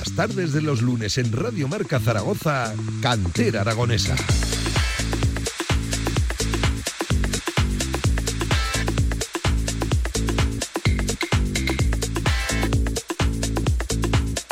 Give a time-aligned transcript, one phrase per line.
[0.00, 4.16] Las tardes de los lunes en Radio Marca Zaragoza, Cantera Aragonesa.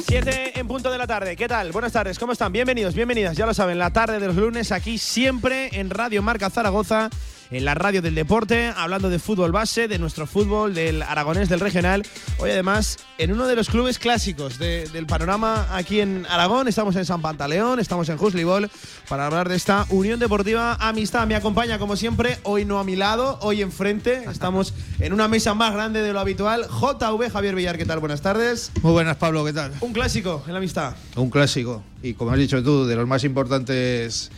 [0.07, 1.35] Siete en punto de la tarde.
[1.35, 1.73] ¿Qué tal?
[1.73, 2.53] Buenas tardes, ¿cómo están?
[2.53, 3.35] Bienvenidos, bienvenidas.
[3.35, 7.09] Ya lo saben, la tarde de los lunes aquí siempre en Radio Marca Zaragoza
[7.51, 11.61] en la radio del deporte, hablando de fútbol base, de nuestro fútbol, del aragonés, del
[11.61, 12.07] regional.
[12.39, 16.69] Hoy además en uno de los clubes clásicos del panorama aquí en Aragón.
[16.69, 18.71] Estamos en San Pantaleón, estamos en Juslibol
[19.09, 21.27] para hablar de esta Unión Deportiva Amistad.
[21.27, 24.25] Me acompaña como siempre, hoy no a mi lado, hoy enfrente.
[24.31, 26.67] Estamos en una mesa más grande de lo habitual.
[26.69, 27.99] JV Javier Villar, ¿qué tal?
[27.99, 28.71] Buenas tardes.
[28.83, 29.73] Muy buenas, Pablo, ¿qué tal?
[29.81, 30.95] Un clásico en la amistad.
[31.17, 31.83] Un clásico.
[32.03, 34.31] Y como has dicho tú, de los más importantes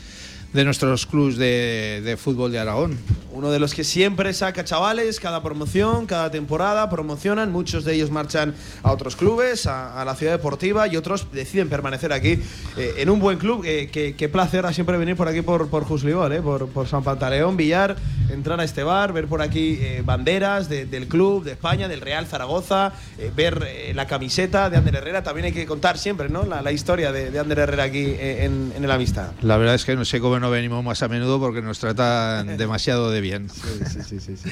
[0.53, 2.99] de nuestros clubes de, fútbol de Aragón.
[3.33, 8.11] Uno de los que siempre saca chavales, cada promoción, cada temporada, promocionan, muchos de ellos
[8.11, 12.39] marchan a otros clubes, a, la ciudad deportiva y otros deciden permanecer aquí
[12.77, 13.62] eh, en un buen club.
[13.65, 17.05] Eh, qué placer a siempre venir por aquí por, por Juslibol, eh, por, por, San
[17.05, 17.97] Pantaleón, Villar,
[18.31, 22.92] entrar a este bar, ver por aquí banderas del club, de España, del Real Zaragoza,
[23.37, 25.23] ver la camiseta de Ander Herrera.
[25.23, 26.45] También hay que contar siempre ¿no?
[26.45, 29.33] la, historia de, de Ander Herrera aquí en, en el Amistad.
[29.42, 32.56] La verdad es que no sé cómo no venimos más a menudo porque nos tratan
[32.56, 33.48] demasiado de bien.
[33.48, 34.50] Sí, sí, sí,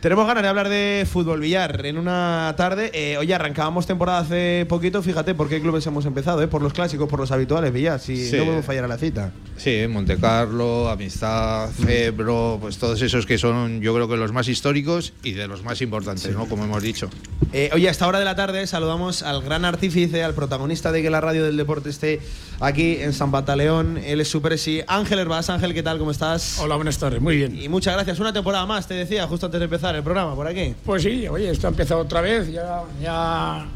[0.00, 2.90] Tenemos ganas de hablar de fútbol billar en una tarde.
[2.94, 5.02] Eh, oye, arrancábamos temporada hace poquito.
[5.02, 6.48] Fíjate por qué clubes hemos empezado, ¿eh?
[6.48, 8.00] por los clásicos, por los habituales, Villar.
[8.00, 9.32] Si no podemos fallar a la cita.
[9.58, 14.48] Sí, Monte Carlo, Amistad, Febro, pues todos esos que son, yo creo que los más
[14.48, 16.46] históricos y de los más importantes, ¿no?
[16.46, 17.10] Como hemos dicho.
[17.52, 21.02] Eh, oye, a esta hora de la tarde saludamos al gran artífice, al protagonista de
[21.02, 22.20] que la radio del deporte esté
[22.58, 23.98] aquí en San Bataleón.
[23.98, 25.50] Él es su presi, Ángel Herbás.
[25.50, 25.98] Ángel, ¿qué tal?
[25.98, 26.58] ¿Cómo estás?
[26.58, 27.20] Hola, buenas tardes.
[27.20, 27.60] Muy bien.
[27.60, 28.18] Y muchas gracias.
[28.18, 30.74] Una temporada más, te decía, justo antes de empezar el programa, por aquí.
[30.84, 32.50] Pues sí, oye, esto ha empezado otra vez.
[32.50, 33.66] Ya, ya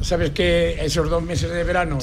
[0.00, 1.98] sabes que esos dos meses de verano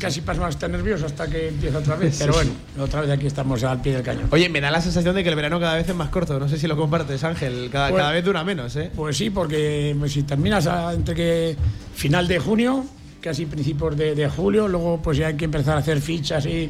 [0.00, 2.16] casi pasan hasta nervioso hasta que empieza otra vez.
[2.18, 4.28] Pero bueno, otra vez aquí estamos al pie del cañón.
[4.30, 6.38] Oye, me da la sensación de que el verano cada vez es más corto.
[6.38, 7.68] No sé si lo compartes, Ángel.
[7.70, 8.90] Cada, pues cada vez dura menos, ¿eh?
[8.94, 11.56] Pues sí, porque pues, si terminas entre que
[11.94, 12.84] final de junio
[13.20, 16.68] casi principios de, julio, luego pues ya hay que empezar a hacer fichas y,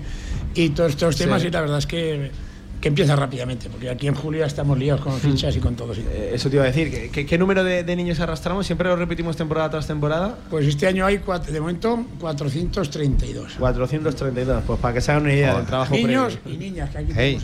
[0.55, 2.31] y todos estos temas y la verdad es que
[2.83, 5.95] que empieza rápidamente, porque aquí en julio ya estamos liados con fichas y con todo.
[5.95, 8.67] Eh, eso te iba a decir, ¿qué, qué número de, niños arrastramos?
[8.67, 10.37] ¿Siempre lo repetimos temporada tras temporada?
[10.51, 13.53] Pues este año hay, de momento, 432.
[13.57, 17.13] 432, pues para que se hagan una idea del trabajo Niños y niñas, que aquí
[17.15, 17.41] hey,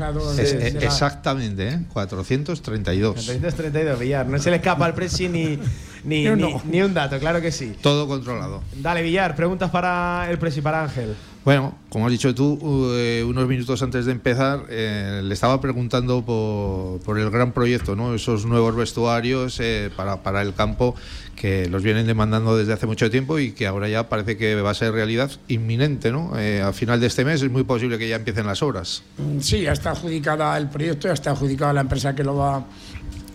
[0.81, 1.79] Exactamente, ¿eh?
[1.93, 3.15] 432.
[3.15, 4.27] 432, Villar.
[4.27, 5.57] No se le escapa al presi ni,
[6.03, 6.25] ni,
[6.65, 7.77] ni, un dato, claro que sí.
[7.81, 8.65] Todo controlado.
[8.75, 11.15] Dale, Villar, preguntas para el presi, para Ángel.
[11.49, 12.59] Bueno, como has dicho tú,
[12.93, 18.15] eh, unos minutos antes de empezar, eh, le estaba preguntando por, el gran proyecto, ¿no?
[18.15, 20.95] esos nuevos vestuarios eh, para, el campo
[21.37, 24.73] que los vienen demandando desde hace mucho tiempo y que ahora ya parece que va
[24.73, 26.13] a ser realidad inminente.
[26.13, 26.35] ¿no?
[26.35, 29.03] a final de este mes es muy posible que ya empiecen las obras.
[29.17, 32.67] Mm, sí, ya está adjudicada el proyecto, ya está adjudicada la empresa que lo va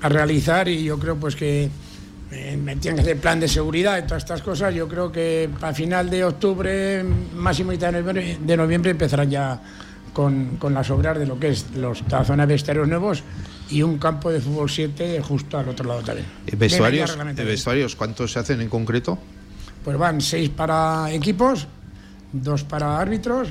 [0.01, 1.71] a realizar y yo creo pues que
[2.57, 4.73] me que hacer plan de seguridad y todas estas cosas.
[4.73, 7.03] Yo creo que para final de octubre,
[7.35, 9.61] máximo mitad de noviembre, de noviembre empezarán ya
[10.13, 13.23] con, con, las obras de lo que es los, la zona de vestuarios nuevos
[13.69, 16.27] y un campo de fútbol 7 justo al otro lado también.
[16.57, 19.17] ¿Vestuarios, ¿Vestuarios cuántos se hacen en concreto?
[19.83, 21.67] Pues van seis para equipos,
[22.31, 23.49] dos para árbitros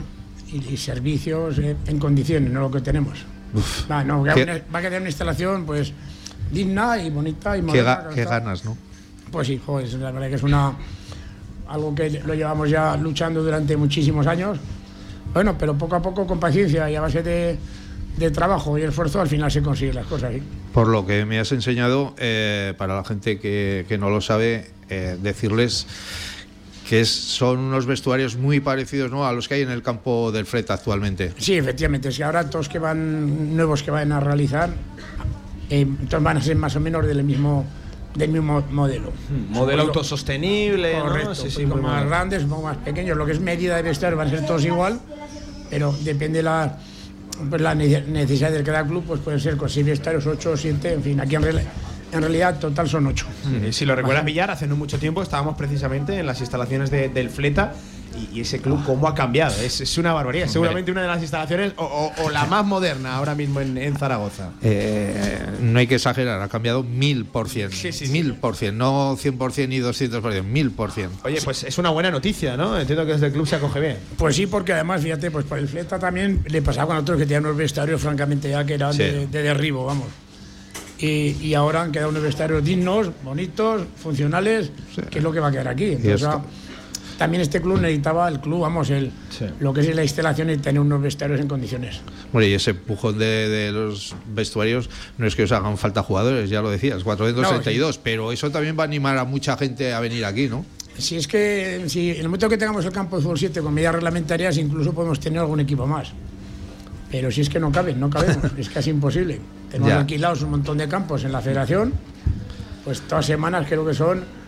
[0.53, 3.19] y, servicios en condiciones, no lo que tenemos.
[3.91, 5.93] Va, no, va, a quedar una instalación pues
[6.53, 8.11] digna y bonita y moderna.
[8.15, 8.77] Qué, ganas, ¿no?
[9.31, 10.75] Pues sí, joder, la verdad que es una
[11.69, 14.59] algo que lo llevamos ya luchando durante muchísimos años.
[15.33, 17.57] Bueno, pero poco a poco, con paciencia y a base de,
[18.19, 20.33] de trabajo y esfuerzo, al final se consiguen las cosas.
[20.75, 24.71] Por lo que me has enseñado, eh, para la gente que, que no lo sabe,
[24.91, 25.87] eh, decirles
[26.87, 29.27] que son unos vestuarios muy parecidos ¿no?
[29.27, 31.33] a los que hay en el campo del Fret actualmente.
[31.39, 32.13] Sí, efectivamente.
[32.13, 34.69] Si ahora todos que van nuevos que van a realizar
[35.73, 37.65] eh, entonces van a ser más o menos del mismo
[38.15, 39.09] del mismo modelo.
[39.09, 43.17] Hmm, modelo autosostenible, correcto, sí, un poco más grandes, un poco más pequeños.
[43.17, 45.01] Lo que es medida de vestuario van a ser todos igual,
[45.71, 46.77] pero depende la,
[47.49, 50.93] pues la necesidad de cada club, pues pueden ser con seis vestuarios, ocho o siete,
[50.93, 53.25] en fin, aquí en, en realidad total son ocho.
[53.71, 57.73] Si lo recuerdas, Villar, hace no mucho tiempo estábamos precisamente en las instalaciones del Fleta
[58.33, 59.55] y, ese club cómo ha cambiado.
[59.63, 60.49] Es, una barbaridad.
[60.49, 64.51] Seguramente una de las instalaciones o, la más moderna ahora mismo en, Zaragoza.
[64.63, 67.71] Eh, no hay que exagerar, ha cambiado mil por cien.
[68.11, 71.11] mil por cien, no cien por cien ni doscientos por cien, mil por cien.
[71.25, 72.79] Oye, pues es una buena noticia, ¿no?
[72.79, 73.97] Entiendo que desde el club se acoge bien.
[74.17, 77.25] Pues sí, porque además, fíjate, pues por el Fleta también le pasaba con otros que
[77.25, 80.09] tenían unos vestuarios, francamente, ya que eran de, derribo, vamos.
[80.99, 84.71] Y, ahora han quedado unos vestuarios dignos, bonitos, funcionales,
[85.11, 85.87] que es lo que va a quedar aquí.
[85.87, 86.29] Entonces,
[87.23, 89.13] también este club necesitaba, el club, vamos, el,
[89.61, 92.01] lo que es la instalación y tener unos vestuarios en condiciones.
[92.33, 96.61] Bueno, y ese empujón de, los vestuarios no es que os hagan falta jugadores, ya
[96.63, 100.49] lo decías, 462, pero eso también va a animar a mucha gente a venir aquí,
[100.49, 100.67] ¿no?
[100.99, 103.73] Si es que si en el momento que tengamos el campo de fútbol 7 con
[103.73, 106.09] medidas reglamentarias, incluso podemos tener algún equipo más.
[107.09, 109.41] Pero si es que no caben, no cabemos, es casi imposible.
[109.71, 111.93] Tenemos alquilados un montón de campos en la federación,
[112.83, 114.42] pues todas semanas creo que son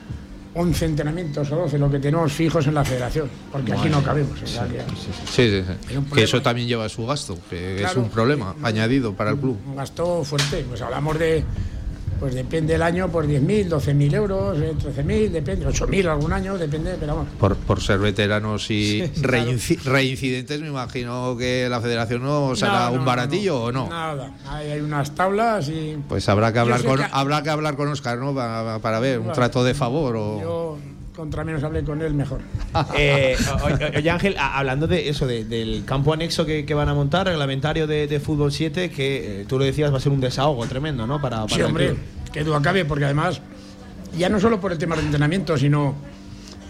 [0.55, 4.39] 11 entrenamientos o 12 lo que tenemos fijos en la federación, porque aquí no cabemos.
[4.39, 5.65] sí, sí, sí,
[6.15, 9.59] que eso también lleva su gasto, que es un problema añadido para el club.
[9.67, 11.45] Un gasto fuerte, pues hablamos de
[12.25, 16.97] pues depende del año, por 10.000, 12.000 euros, 13.000, eh, depende, 8.000 algún año, depende,
[16.99, 17.29] pero vamos.
[17.39, 23.05] Por, por ser veteranos y reincidentes, me imagino que la federación no os hará un
[23.05, 23.91] baratillo o no.
[23.91, 25.99] Nada, hay, unas tablas y.
[26.09, 28.35] Pues habrá que hablar con habrá que hablar con Oscar, ¿no?
[28.35, 30.41] Para, ver, un trato de favor o.
[30.41, 30.79] Yo,
[31.15, 32.41] contra menos hablé con él, mejor.
[32.97, 33.37] Eh,
[33.97, 38.53] oye, Ángel, hablando de eso, del campo anexo que, van a montar, reglamentario de, Fútbol
[38.53, 41.21] 7, que eh, tú lo decías, va a ser un desahogo tremendo, ¿no?
[41.21, 41.95] Para, sí, hombre,
[42.35, 43.41] que duda cabe, porque además,
[44.19, 45.95] ya no solo por el tema del entrenamiento, sino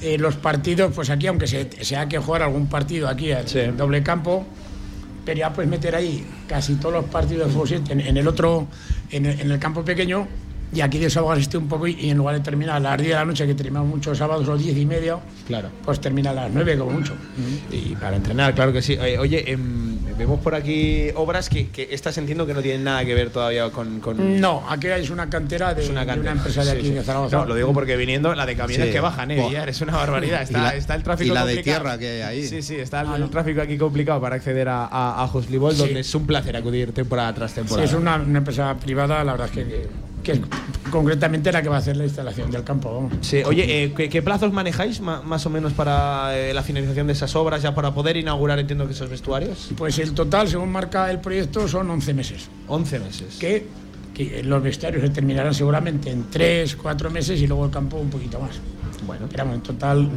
[0.02, 3.76] eh, los partidos, pues aquí, aunque se, se ha que jugar algún partido aquí en
[3.78, 4.44] doble campo,
[5.24, 8.66] pero ya puedes meter ahí casi todos los partidos de Fútbol 7 en, el otro,
[9.10, 10.28] en el campo pequeño
[10.74, 13.08] y aquí de sábado asiste un poco y, en lugar de terminar a las 10
[13.08, 15.68] de la noche, que terminamos muchos sábados las 10 y media, claro.
[15.84, 17.14] pues termina a las 9 como mucho.
[17.70, 18.96] Y para entrenar, claro que sí.
[18.96, 23.14] Oye, em, vemos por aquí obras que, que, estas entiendo que no tienen nada que
[23.14, 24.00] ver todavía con...
[24.40, 27.38] No, aquí es una cantera de, una, empresa de aquí de Zaragoza.
[27.38, 29.64] No, lo digo porque viniendo la de camiones que bajan, ¿eh?
[29.66, 30.42] es una barbaridad.
[30.42, 32.48] Está, está el tráfico Y la de tierra que hay ahí.
[32.48, 36.26] Sí, sí, está el, tráfico aquí complicado para acceder a, a, a donde es un
[36.26, 37.86] placer acudir temporada tras temporada.
[37.86, 39.88] Sí, es una, una empresa privada, la verdad es que
[40.24, 40.40] que es
[40.90, 43.08] concretamente la que va a hacer la instalación del campo.
[43.20, 47.36] Sí, oye, eh, ¿qué, plazos manejáis más o menos para eh, la finalización de esas
[47.36, 49.70] obras, ya para poder inaugurar, entiendo que esos vestuarios?
[49.76, 52.48] Pues el total, según marca el proyecto, son 11 meses.
[52.66, 53.36] 11 meses.
[53.38, 53.66] Que,
[54.44, 58.38] los vestuarios se terminarán seguramente en 3, 4 meses y luego el campo un poquito
[58.38, 58.60] más.
[59.04, 59.26] Bueno.
[59.28, 60.08] Pero en total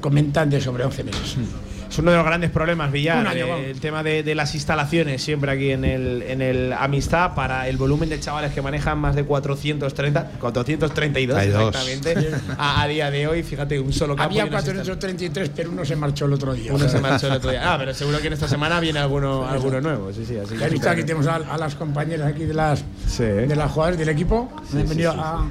[0.00, 1.36] comentan de sobre 11 meses.
[1.36, 3.36] Hmm es uno de los grandes problemas, Villar.
[3.36, 7.76] Eh, el tema de, las instalaciones, siempre aquí en el, en el Amistad, para el
[7.76, 12.14] volumen de chavales que manejan más de 430, 432 exactamente,
[12.58, 13.42] a, día de hoy.
[13.42, 14.30] Fíjate, un solo campo.
[14.30, 16.72] Había 433, pero uno se marchó el otro día.
[16.72, 17.72] Uno se marchó el otro día.
[17.72, 20.12] Ah, pero seguro que en esta semana viene alguno, alguno nuevo.
[20.12, 22.84] Sí, sí, así que visto aquí tenemos a, las compañeras aquí de las,
[23.18, 24.50] de las jugadoras del equipo.
[24.72, 25.46] Bienvenido a,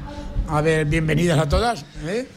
[0.49, 1.85] a ver, bienvenidas a todas.
[2.05, 2.27] ¿eh?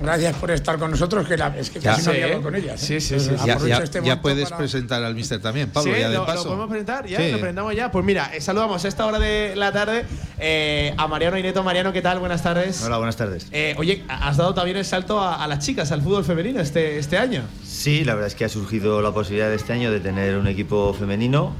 [0.00, 2.82] Gracias por estar con nosotros, que es que casi no había con ellas.
[2.82, 3.00] ¿eh?
[3.00, 3.32] Sí, sí, sí.
[3.44, 6.38] Ya, este puedes presentar al mister también, Pablo, ya de lo, paso.
[6.38, 7.06] ¿Lo podemos presentar?
[7.06, 7.20] ¿Ya?
[7.20, 7.90] ¿Lo presentamos ya?
[7.90, 10.06] Pues mira, eh, saludamos a esta hora de la tarde
[10.38, 11.62] eh, a Mariano Ineto.
[11.62, 12.18] Mariano, ¿qué tal?
[12.18, 12.82] Buenas tardes.
[12.82, 13.48] Hola, buenas tardes.
[13.76, 17.42] oye, ¿has dado también el salto a, las chicas, al fútbol femenino este, este año?
[17.62, 20.46] Sí, la verdad es que ha surgido la posibilidad de este año de tener un
[20.46, 21.54] equipo femenino,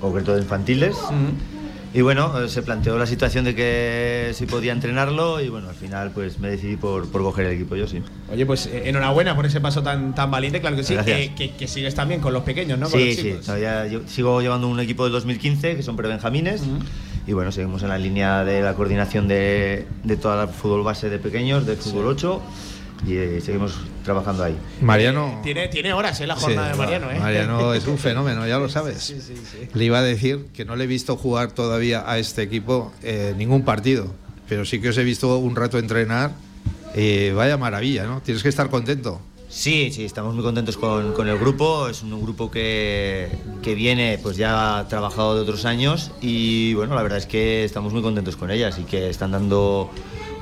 [0.00, 0.96] concreto de infantiles.
[1.92, 5.74] Y bueno, eh, se planteó la situación de que si podía entrenarlo y bueno, al
[5.74, 8.00] final pues me decidí por, por coger el equipo yo, sí.
[8.32, 11.66] Oye, pues eh, enhorabuena por ese paso tan, tan valiente, claro que sí, que, que,
[11.66, 12.86] sigues también con los pequeños, ¿no?
[12.86, 13.34] sí, sí,
[13.90, 16.62] yo sigo llevando un equipo del 2015 que son prebenjamines.
[17.26, 21.10] Y bueno, seguimos en la línea de la coordinación de, de toda la fútbol base
[21.10, 22.40] de pequeños, del fútbol 8
[23.06, 24.56] y eh, seguimos trabajando ahí.
[24.80, 25.38] Mariano.
[25.38, 27.18] Eh, tiene, tiene horas en la jornada de Mariano, ¿eh?
[27.18, 29.14] Mariano es un fenómeno, ya lo sabes.
[29.72, 33.34] le iba a decir que no le he visto jugar todavía a este equipo eh,
[33.36, 34.12] ningún partido,
[34.48, 36.32] pero sí que os he visto un rato entrenar.
[37.34, 38.20] vaya maravilla, ¿no?
[38.20, 39.20] Tienes que estar contento.
[39.48, 41.88] Sí, sí, estamos muy contentos con, con el grupo.
[41.88, 43.28] Es un grupo que,
[43.62, 47.92] que, viene, pues ya trabajado de otros años y bueno, la verdad es que estamos
[47.92, 49.90] muy contentos con ellas y que están dando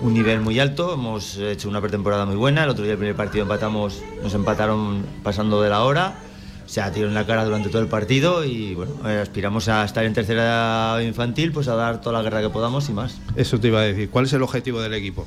[0.01, 0.95] un nivel muy alto.
[0.95, 2.65] Hemos hecho una pretemporada muy buena.
[2.65, 6.19] El otro día, el primer partido, empatamos, nos empataron pasando de la hora.
[6.67, 10.13] Se en la cara durante todo el partido y bueno, eh, aspiramos a estar en
[10.13, 13.17] tercera infantil, pues a dar toda la guerra que podamos y más.
[13.37, 14.11] Eso te iba a decir.
[14.11, 15.27] ¿Cuál es el objetivo del equipo?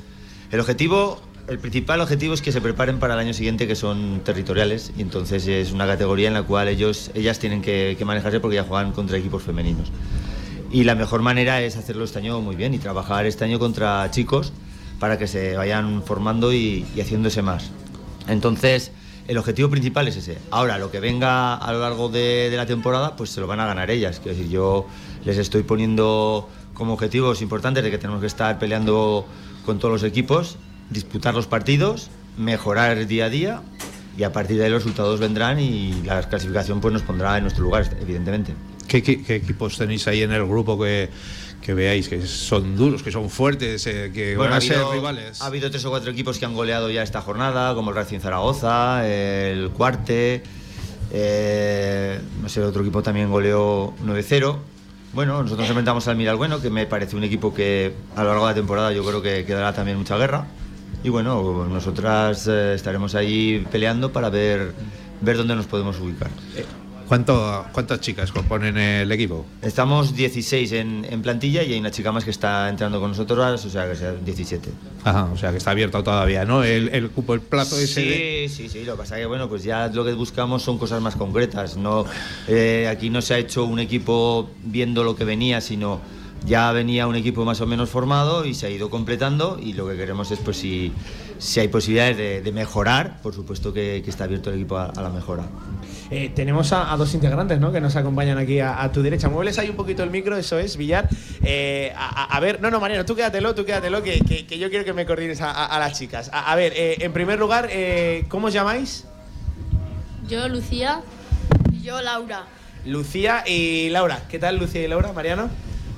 [0.52, 4.20] El objetivo, el principal objetivo es que se preparen para el año siguiente, que son
[4.22, 8.38] territoriales, y entonces es una categoría en la cual ellos, ellas tienen que, que manejarse
[8.38, 9.90] porque ya juegan contra equipos femeninos.
[10.72, 14.10] Y la mejor manera es hacerlo este año muy bien y trabajar este año contra
[14.10, 14.54] chicos
[14.98, 17.70] para que se vayan formando y, haciéndose más.
[18.26, 18.90] Entonces,
[19.28, 20.38] el objetivo principal es ese.
[20.50, 23.66] Ahora, lo que venga a lo largo de, la temporada, pues se lo van a
[23.66, 24.18] ganar ellas.
[24.20, 24.86] Quiero decir, yo
[25.26, 29.26] les estoy poniendo como objetivos importantes de que tenemos que estar peleando
[29.66, 30.56] con todos los equipos,
[30.88, 33.62] disputar los partidos, mejorar día a día
[34.16, 37.42] y a partir de ahí los resultados vendrán y la clasificación pues nos pondrá en
[37.44, 38.54] nuestro lugar, evidentemente.
[39.00, 41.08] ¿Qué, qué, equipos tenéis ahí en el grupo que,
[41.62, 45.40] que veáis que son duros, que son fuertes, eh, que van a ser rivales?
[45.40, 48.18] Ha habido tres o cuatro equipos que han goleado ya esta jornada, como el Racing
[48.18, 50.42] Zaragoza, el Cuarte,
[51.10, 54.58] eh, no sé, otro equipo también goleó 9-0.
[55.14, 58.46] Bueno, nosotros enfrentamos al Miral Bueno, que me parece un equipo que a lo largo
[58.46, 60.48] de la temporada yo creo que quedará también mucha guerra.
[61.02, 64.74] Y bueno, nosotras eh, estaremos ahí peleando para ver,
[65.22, 66.30] ver dónde nos podemos ubicar.
[67.08, 69.44] ¿Cuántas chicas componen el equipo?
[69.60, 73.70] Estamos 16 en, plantilla y hay una chica más que está entrando con nosotros, o
[73.70, 74.70] sea que sea 17.
[75.04, 76.64] Ajá, o sea que está abierto todavía, ¿no?
[76.64, 78.48] El, el cupo, el plazo ese.
[78.48, 78.84] Sí, sí, sí.
[78.84, 81.76] Lo que pasa es que, bueno, pues ya lo que buscamos son cosas más concretas.
[81.76, 82.04] No,
[82.48, 86.00] eh, aquí no se ha hecho un equipo viendo lo que venía, sino
[86.46, 89.88] ya venía un equipo más o menos formado y se ha ido completando y lo
[89.88, 90.92] que queremos es pues si,
[91.38, 95.48] si hay posibilidades de, mejorar, por supuesto que, está abierto el equipo a, la mejora.
[96.14, 97.72] Eh, tenemos a, dos integrantes ¿no?
[97.72, 99.30] que nos acompañan aquí a, tu derecha.
[99.30, 101.08] Muebles ahí un poquito el micro, eso es, Villar.
[101.42, 104.92] Eh, a, ver, no, no, Mariano, tú quédatelo, tú quédatelo, que, que, yo quiero que
[104.92, 106.30] me coordines a, las chicas.
[106.34, 107.70] A, ver, eh, en primer lugar,
[108.28, 109.06] ¿cómo os llamáis?
[110.28, 111.00] Yo, Lucía.
[111.72, 112.44] Y yo, Laura.
[112.84, 114.20] Lucía y Laura.
[114.28, 115.48] ¿Qué tal, Lucía y Laura, Mariano?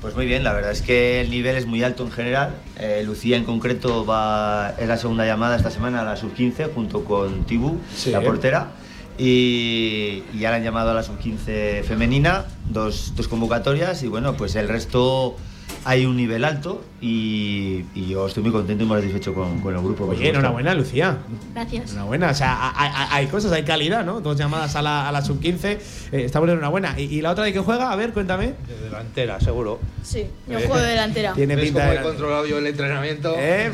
[0.01, 2.55] Pues muy bien, la verdad es que el nivel es muy alto en general.
[2.79, 7.05] Eh, Lucía en concreto va, es la segunda llamada esta semana a la sub-15 junto
[7.05, 8.69] con Tibu, la portera.
[9.19, 15.37] Y, ya han llamado a la sub-15 femenina, dos convocatorias y bueno, pues el resto
[15.85, 20.07] hay un nivel alto y, yo estoy muy contento y muy satisfecho con, el grupo.
[20.07, 21.19] Oye, enhorabuena, Lucía.
[21.53, 21.91] Gracias.
[21.91, 22.31] Enhorabuena.
[22.31, 22.73] O sea,
[23.11, 24.21] hay, cosas, hay calidad, ¿no?
[24.21, 25.65] Dos llamadas a la, a la sub-15.
[25.65, 25.79] Eh,
[26.13, 26.99] estamos en enhorabuena.
[26.99, 27.93] ¿Y, ¿Y, la otra de qué juega?
[27.93, 28.55] A ver, cuéntame.
[28.67, 29.81] De delantera, seguro.
[30.03, 31.33] Sí, yo juego de delantera.
[31.35, 31.97] Tiene pinta de.
[31.97, 33.35] he controlado yo el entrenamiento?
[33.37, 33.73] Eh,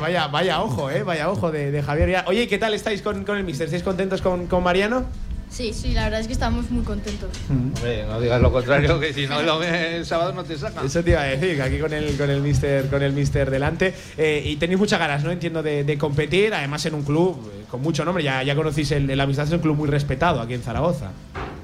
[0.00, 2.24] vaya, vaya ojo, eh, vaya ojo de, Javier.
[2.26, 3.66] Oye, ¿qué tal estáis con, con el Mister?
[3.66, 5.04] ¿Estáis contentos con, con Mariano?
[5.52, 7.28] Sí, sí, la verdad es que estamos muy contentos.
[7.50, 10.82] Hombre, no digas lo contrario, que si no el, sábado no te saca.
[10.82, 13.50] Eso te iba a decir, que aquí con el, con el mister, con el mister
[13.50, 13.94] delante.
[14.16, 15.30] Eh, y tenéis muchas ganas, ¿no?
[15.30, 18.24] Entiendo, de, competir, además en un club eh, con mucho nombre.
[18.24, 21.10] Ya, ya conocéis el, el Amistad, es un club muy respetado aquí en Zaragoza.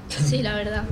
[0.07, 0.83] Sí, la verdad.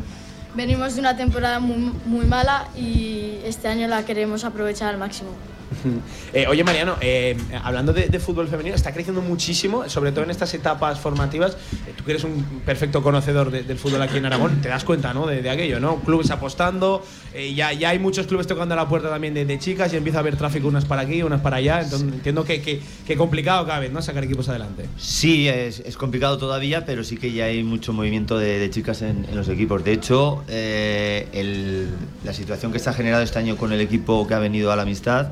[0.55, 5.29] Venimos de una temporada muy, muy mala y este año la queremos aprovechar al máximo.
[6.33, 10.53] Eh, oye, Mariano, eh, hablando de, fútbol femenino, está creciendo muchísimo, sobre todo en estas
[10.53, 11.53] etapas formativas.
[11.87, 15.13] Eh, tú que eres un perfecto conocedor del fútbol aquí en Aragón, te das cuenta
[15.13, 15.25] ¿no?
[15.25, 16.01] de, aquello, ¿no?
[16.01, 17.03] Clubes apostando,
[17.55, 20.21] ya, ya hay muchos clubes tocando a la puerta también de, chicas y empieza a
[20.21, 21.81] haber tráfico unas para aquí, unas para allá.
[21.81, 24.01] Entonces entiendo que, que, complicado cada vez, ¿no?
[24.01, 24.85] Sacar equipos adelante.
[24.97, 29.47] Sí, es, complicado todavía, pero sí que ya hay mucho movimiento de, chicas en, los
[29.49, 29.83] equipos.
[29.83, 34.71] De hecho, la situación que está generado este año con el equipo que ha venido
[34.71, 35.29] a la amistad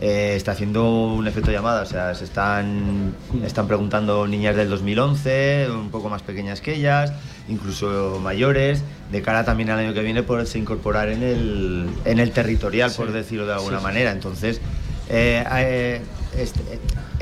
[0.00, 0.84] eh, está haciendo
[1.14, 6.22] un efecto llamada, o sea, se están, están preguntando niñas del 2011, un poco más
[6.22, 7.12] pequeñas que ellas,
[7.48, 8.82] incluso mayores,
[9.12, 13.12] de cara también al año que viene poderse incorporar en el, en el territorial, por
[13.12, 14.10] decirlo de alguna manera.
[14.10, 14.60] Entonces,
[15.08, 16.02] eh, eh,
[16.36, 16.60] este,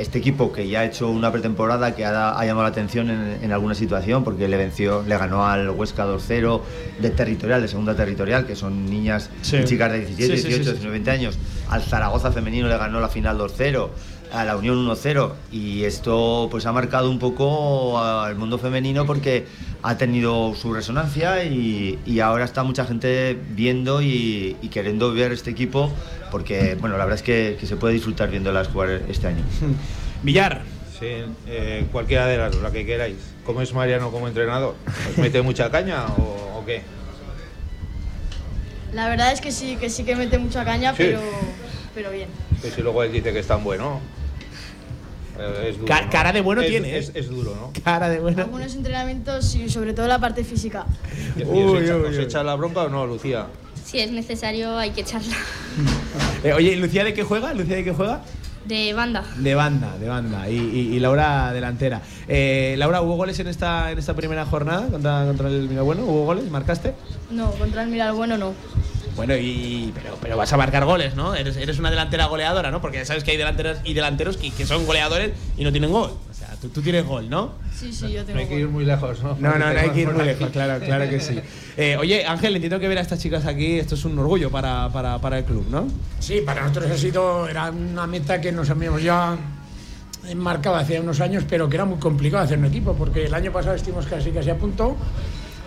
[0.02, 3.74] este, equipo que ya ha hecho una pretemporada que ha, llamado la atención en, alguna
[3.74, 6.60] situación porque le venció, le ganó al Huesca 2-0
[7.00, 11.10] de territorial, de segunda territorial, que son niñas y chicas de 17, 18, 19, 20
[11.10, 11.38] años.
[11.70, 13.88] Al Zaragoza femenino le ganó la final 2-0
[14.32, 19.46] a la Unión 1-0 y esto pues ha marcado un poco al mundo femenino porque
[19.82, 25.92] ha tenido su resonancia y, ahora está mucha gente viendo y, queriendo ver este equipo
[26.30, 29.44] porque bueno la verdad es que, se puede disfrutar viéndolas jugar este año.
[30.22, 30.62] Villar.
[30.98, 31.08] Sí,
[31.48, 33.16] eh, cualquiera de las dos, la que queráis.
[33.44, 34.76] ¿Cómo es Mariano como entrenador?
[35.10, 36.82] ¿Os mete mucha caña o, qué?
[38.92, 41.20] La verdad es que sí, que sí que mete mucha caña, pero,
[41.92, 42.28] pero bien.
[42.60, 44.00] Pues si luego él dice que es tan bueno.
[45.38, 45.76] Eh,
[46.10, 46.98] cara de bueno tiene.
[46.98, 47.72] Es, es, duro, ¿no?
[47.84, 48.42] Cara de bueno.
[48.42, 50.86] Algunos entrenamientos y sobre todo la parte física.
[51.46, 53.46] ¿Os, echa, la bronca o no, Lucía?
[53.84, 55.36] Si es necesario, hay que echarla.
[56.44, 57.54] Eh, oye, ¿Lucía de qué juega?
[57.54, 58.20] ¿Lucía de qué juega?
[58.64, 59.24] De banda.
[59.36, 60.48] De banda, de banda.
[60.48, 62.02] Y, Laura delantera.
[62.26, 66.02] Eh, Laura, ¿hubo goles en esta, en esta primera jornada contra, contra el Miralbueno?
[66.04, 66.50] ¿Hubo goles?
[66.50, 66.94] ¿Marcaste?
[67.30, 68.54] No, contra el Miralbueno no.
[69.16, 71.34] Bueno, y, pero, pero vas a marcar goles, ¿no?
[71.34, 72.80] Eres, eres una delantera goleadora, ¿no?
[72.80, 75.92] Porque ya sabes que hay delanteras y delanteros que, que son goleadores y no tienen
[75.92, 76.12] gol.
[76.30, 77.52] O sea, tú, tú tienes gol, ¿no?
[77.74, 79.36] Sí, sí, yo tengo No hay que ir muy lejos, ¿no?
[79.38, 81.38] No, no, no hay que ir muy lejos, claro, claro que sí.
[81.76, 84.88] Eh, oye, Ángel, entiendo que ver a estas chicas aquí, esto es un orgullo para,
[84.90, 85.86] para, para el club, ¿no?
[86.18, 89.36] Sí, para nosotros ha sido, era una meta que nos habíamos ya
[90.28, 93.52] enmarcado hace unos años, pero que era muy complicado hacer un equipo, porque el año
[93.52, 94.96] pasado estuvimos casi casi a punto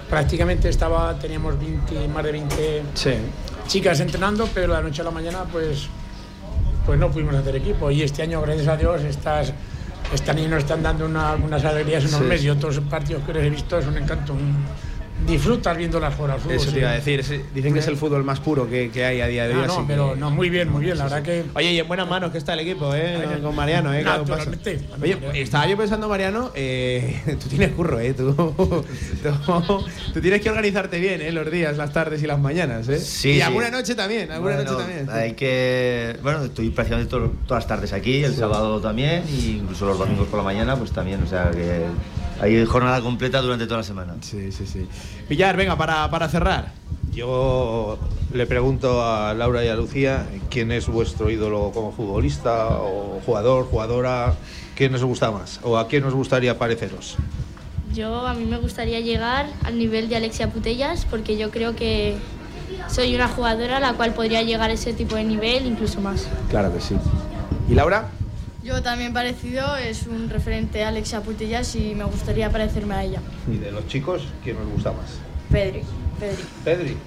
[0.10, 2.84] prácticamente estaba, teníamos 20, más de 20
[3.68, 5.88] chicas entrenando, pero la noche a la mañana pues,
[6.86, 7.90] pues no pudimos hacer equipo.
[7.92, 9.54] Y este año, gracias a Dios, estas,
[10.14, 13.78] estas niñas nos están dando unas alegrías enormes y otros partidos que les he visto
[13.78, 14.36] es un encanto.
[15.28, 16.56] Disfrutas viendo las jugar al fútbol.
[16.58, 16.78] Eso te sí.
[16.80, 17.24] iba a decir.
[17.54, 19.62] dicen que es el fútbol más puro que, que hay a día de hoy.
[19.64, 20.98] Ah, no, así que- pero no, muy bien, muy bien.
[20.98, 23.40] La verdad que Oye, y en buenas manos que está el equipo, ¿eh?
[23.42, 24.04] Con Mariano, ¿eh?
[24.04, 24.80] Naturalmente.
[25.02, 28.14] Oye, estaba yo pensando, Mariano, eh, tú tienes curro, ¿eh?
[28.14, 31.32] Tú, tú, tú tienes que organizarte bien, ¿eh?
[31.32, 33.00] Los días, las tardes y las mañanas, ¿eh?
[33.00, 33.42] Sí, Y sí.
[33.42, 35.10] alguna noche también, alguna Bueno, noche también.
[35.10, 36.18] Hay que.
[36.22, 40.28] Bueno, estoy prácticamente todo- todas las tardes aquí, el sábado también, y incluso los domingos
[40.28, 41.24] por la mañana, pues también.
[41.24, 41.84] O sea que
[42.42, 44.16] hay jornada completa durante toda la semana.
[44.22, 44.88] Sí, sí, sí.
[45.30, 46.72] Villar, venga, para, para cerrar.
[47.12, 47.98] Yo
[48.34, 53.66] le pregunto a Laura y a Lucía quién es vuestro ídolo como futbolista o jugador,
[53.66, 54.36] jugadora,
[54.76, 57.16] quién os gusta más o a quién os gustaría pareceros.
[57.94, 62.18] Yo a mí me gustaría llegar al nivel de Alexia Putellas porque yo creo que
[62.90, 66.28] soy una jugadora a la cual podría llegar a ese tipo de nivel, incluso más.
[66.50, 66.96] Claro que sí.
[67.70, 68.10] ¿Y Laura?
[68.66, 73.20] Yo también parecido, es un referente a Alexia Putellas y me gustaría parecerme a ella.
[73.48, 75.06] Y de los chicos, ¿quién os gusta más?
[75.52, 75.84] Pedri,
[76.20, 76.98] Pedri, Pedri.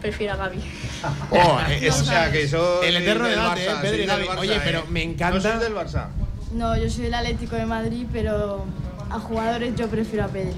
[0.00, 0.56] prefiero a Gaby.
[1.30, 3.70] Oh, eh, O sea, que eso El eterno debate, ¿eh?
[3.82, 4.26] Pedri y Gavi.
[4.38, 6.06] Oye, pero me encanta- ¿No sois del Barça?
[6.54, 8.64] No, yo soy del Atlético de Madrid, pero
[9.10, 10.54] a jugadores yo prefiero a Pedri.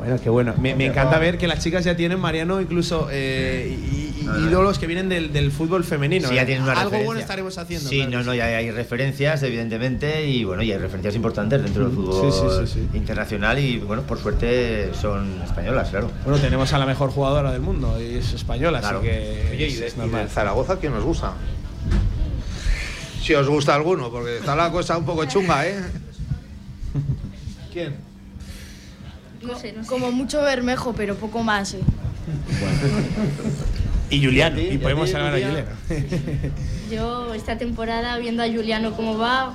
[0.00, 0.52] Bueno, qué bueno.
[0.60, 4.86] Me, me encanta ver que las chicas ya tienen, Mariano, incluso eh, y- ídolos que
[4.86, 6.28] vienen del, del fútbol femenino.
[6.28, 6.36] Sí, ¿eh?
[6.38, 7.06] ya tienen una Algo referencia.
[7.06, 7.88] bueno estaremos haciendo.
[7.88, 11.84] Sí, claro no, no, ya hay referencias, evidentemente, y bueno, y hay referencias importantes dentro
[11.86, 12.96] del fútbol Sí, sí, sí, sí.
[12.98, 16.10] internacional, y bueno, por suerte son españolas, claro.
[16.24, 18.98] Bueno, tenemos a la mejor jugadora del mundo y es española, Claro.
[18.98, 19.48] así que.
[19.52, 21.32] Oye, ¿y es- de, y del Zaragoza quién os gusta?
[23.22, 25.74] Si os gusta alguno, porque está la cosa un poco chunga, ¿eh?
[27.72, 27.96] ¿Quién?
[29.42, 29.88] No sé, no sé.
[29.88, 31.74] Como mucho Bermejo, pero poco más.
[31.74, 31.80] ¿eh?
[34.10, 34.74] Y Juliano, ¿Y a ti?
[34.74, 35.46] y podemos ¿Y a ti, salvar a?
[35.48, 35.68] Juliano.
[36.90, 39.52] Yo esta temporada, viendo a Juliano cómo va,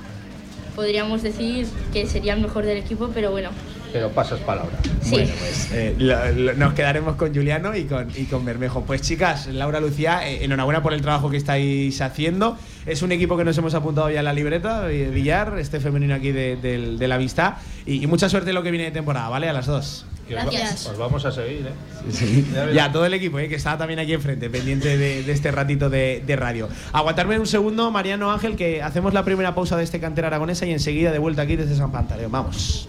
[0.76, 3.50] podríamos decir que sería el mejor del equipo, pero bueno,
[3.92, 4.76] Pero pasas palabra.
[5.02, 5.10] sí.
[5.10, 8.82] Bueno, pues eh, lo- lo- nos quedaremos con Juliano y con, y con Bermejo.
[8.84, 12.56] Pues chicas, Laura Lucía, eh, enhorabuena por el trabajo que estáis haciendo.
[12.86, 16.14] Es un equipo que nos hemos apuntado ya en la libreta, eh, Villar, este femenino
[16.14, 17.58] aquí de, la vista.
[17.86, 19.48] Y, y mucha suerte en lo que viene de temporada, ¿vale?
[19.48, 20.06] A las dos.
[20.36, 20.86] Que os va- Gracias.
[20.86, 22.42] Os vamos a seguir, ¿eh?
[22.52, 22.74] Ya verás.
[22.74, 25.88] Ya, todo el equipo, eh, que está también aquí enfrente, pendiente de, de este ratito
[25.90, 26.68] de, de radio.
[26.92, 30.72] Aguantarme un segundo, Mariano Ángel, que hacemos la primera pausa de este cantera aragonesa y
[30.72, 32.32] enseguida de vuelta aquí desde San Pantaleón.
[32.32, 32.88] Vamos.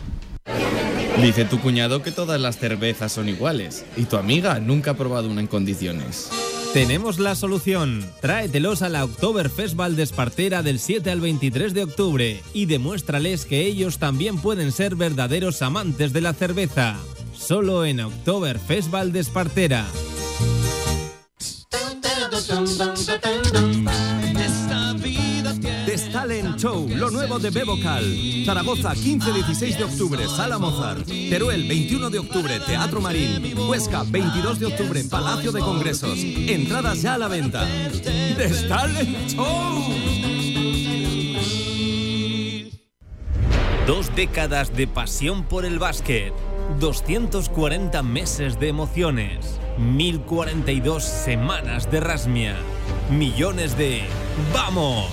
[1.21, 5.29] Dice tu cuñado que todas las cervezas son iguales y tu amiga nunca ha probado
[5.29, 6.29] una en condiciones.
[6.73, 8.03] Tenemos la solución.
[8.19, 13.99] Tráetelos a la Oktoberfest Valdespartera del 7 al 23 de octubre y demuéstrales que ellos
[13.99, 16.95] también pueden ser verdaderos amantes de la cerveza.
[17.45, 19.85] Solo en Oktoberfest Valdespartera.
[25.85, 28.05] The Talent Show, lo nuevo de Bebocal.
[28.45, 31.05] Zaragoza, 15-16 de octubre, Sala Mozart.
[31.05, 33.57] Teruel, 21 de octubre, Teatro Marín.
[33.67, 36.17] Huesca, 22 de octubre, Palacio de Congresos.
[36.19, 37.67] Entradas ya a la venta.
[38.37, 39.83] The Talent Show.
[43.85, 46.33] Dos décadas de pasión por el básquet.
[46.79, 49.59] 240 meses de emociones.
[49.77, 52.55] 1042 semanas de rasmia.
[53.09, 54.03] Millones de
[54.53, 55.09] ¡Vamos!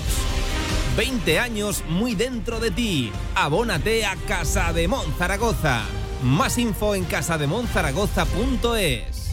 [0.96, 3.10] 20 años muy dentro de ti.
[3.34, 5.82] Abónate a Casa de Mon Zaragoza.
[6.22, 9.30] Más info en casademonzaragoza.es.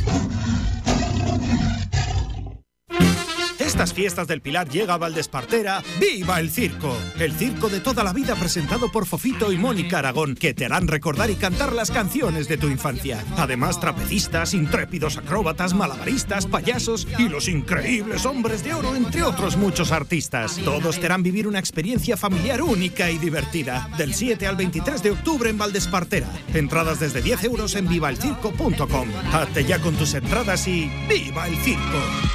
[3.77, 5.83] Estas fiestas del Pilar llega a Valdespartera.
[5.99, 6.97] ¡Viva el circo!
[7.19, 10.87] El circo de toda la vida presentado por Fofito y Mónica Aragón, que te harán
[10.87, 13.23] recordar y cantar las canciones de tu infancia.
[13.37, 19.91] Además, trapecistas, intrépidos acróbatas, malabaristas, payasos y los increíbles hombres de oro, entre otros muchos
[19.91, 20.57] artistas.
[20.65, 23.91] Todos te harán vivir una experiencia familiar única y divertida.
[23.95, 26.31] Del 7 al 23 de octubre en Valdespartera.
[26.55, 29.09] Entradas desde 10 euros en vivaelcirco.com.
[29.31, 32.26] Hazte ya con tus entradas y ¡Viva el circo!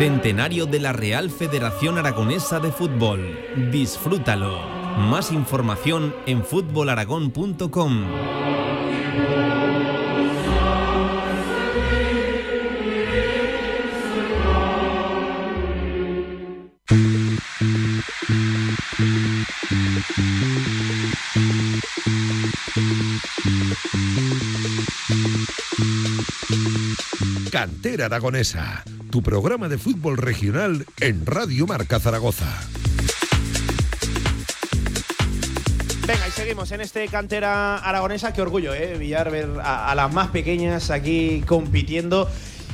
[0.00, 3.38] Centenario de la Real Federación Aragonesa de Fútbol.
[3.70, 4.58] Disfrútalo.
[4.96, 8.06] Más información en fútbolaragón.com.
[27.50, 32.46] Cantera Aragonesa, tu programa de fútbol regional en Radio Marca Zaragoza.
[36.06, 38.32] Venga, y seguimos en este cantera aragonesa.
[38.32, 38.96] Qué orgullo, ¿eh?
[38.98, 42.28] Villar, ver a, a las más pequeñas aquí compitiendo.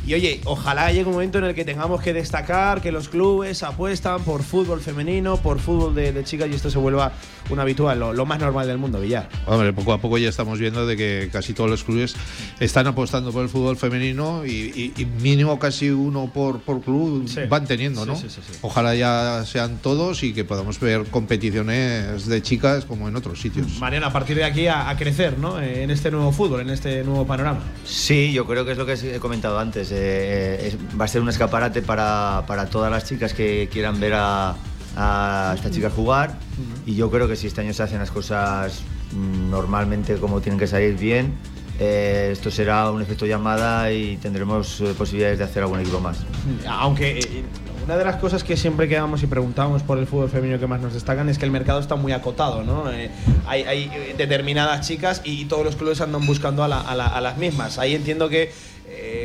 [0.07, 3.63] Y oye, ojalá llegue un momento en el que tengamos que destacar que los clubes
[3.63, 7.13] apuestan por fútbol femenino, por fútbol de, de chicas y esto se vuelva
[7.51, 9.29] un habitual, lo, lo más normal del mundo, Villar.
[9.47, 12.15] Hombre, poco a poco ya estamos viendo de que casi todos los clubes
[12.61, 17.29] están apostando por el fútbol femenino y, y- y mínimo casi uno por, por club
[17.29, 17.41] Sí.
[17.49, 18.17] van teniendo, ¿no?
[18.17, 18.59] sí, sí, sí.
[18.63, 23.79] Ojalá ya sean todos y que podamos ver competiciones de chicas como en otros sitios.
[23.79, 25.61] Mariana, a partir de aquí a, a crecer, ¿no?
[25.61, 27.61] Eh, En este nuevo fútbol, en este nuevo panorama.
[27.85, 29.89] Sí, yo creo que es lo que he comentado antes.
[29.93, 34.15] eh, es- va a ser un escaparate para, para todas las chicas que quieran ver
[34.15, 34.57] a,
[34.97, 36.39] a estas chicas jugar.
[36.87, 38.81] Y yo creo que si este año se hacen las cosas
[39.13, 41.35] mm, normalmente como tienen que salir bien,
[41.79, 46.19] eh, esto será un efecto llamada y tendremos eh, posibilidades de hacer algún equipo más.
[46.67, 47.45] Aunque eh,
[47.85, 50.81] una de las cosas que siempre quedamos y preguntamos por el fútbol femenino que más
[50.81, 52.91] nos destacan es que el mercado está muy acotado, ¿no?
[52.91, 53.11] Eh,
[53.47, 57.07] hay, hay, eh, determinadas chicas y, todos los clubes andan buscando a, la- a la-
[57.09, 57.79] a las mismas.
[57.79, 58.51] Ahí entiendo que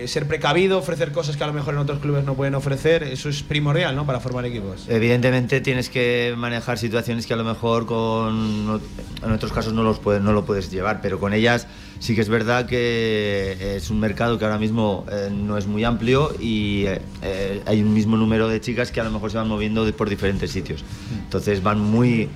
[0.04, 3.04] eh, ser precavido, ofrecer cosas que a lo mejor en otros clubes no pueden ofrecer,
[3.04, 4.06] eso es primordial, ¿no?
[4.06, 4.86] Para formar equipos.
[4.88, 8.82] Evidentemente tienes que manejar situaciones que a lo mejor con
[9.24, 11.68] en otros casos no los puedes, no lo puedes llevar, pero con ellas
[12.00, 15.84] sí que es verdad que es un mercado que ahora mismo eh, no es muy
[15.84, 19.38] amplio y eh, eh, hay un mismo número de chicas que a lo mejor se
[19.38, 20.84] van moviendo por diferentes sitios.
[21.24, 22.30] Entonces van muy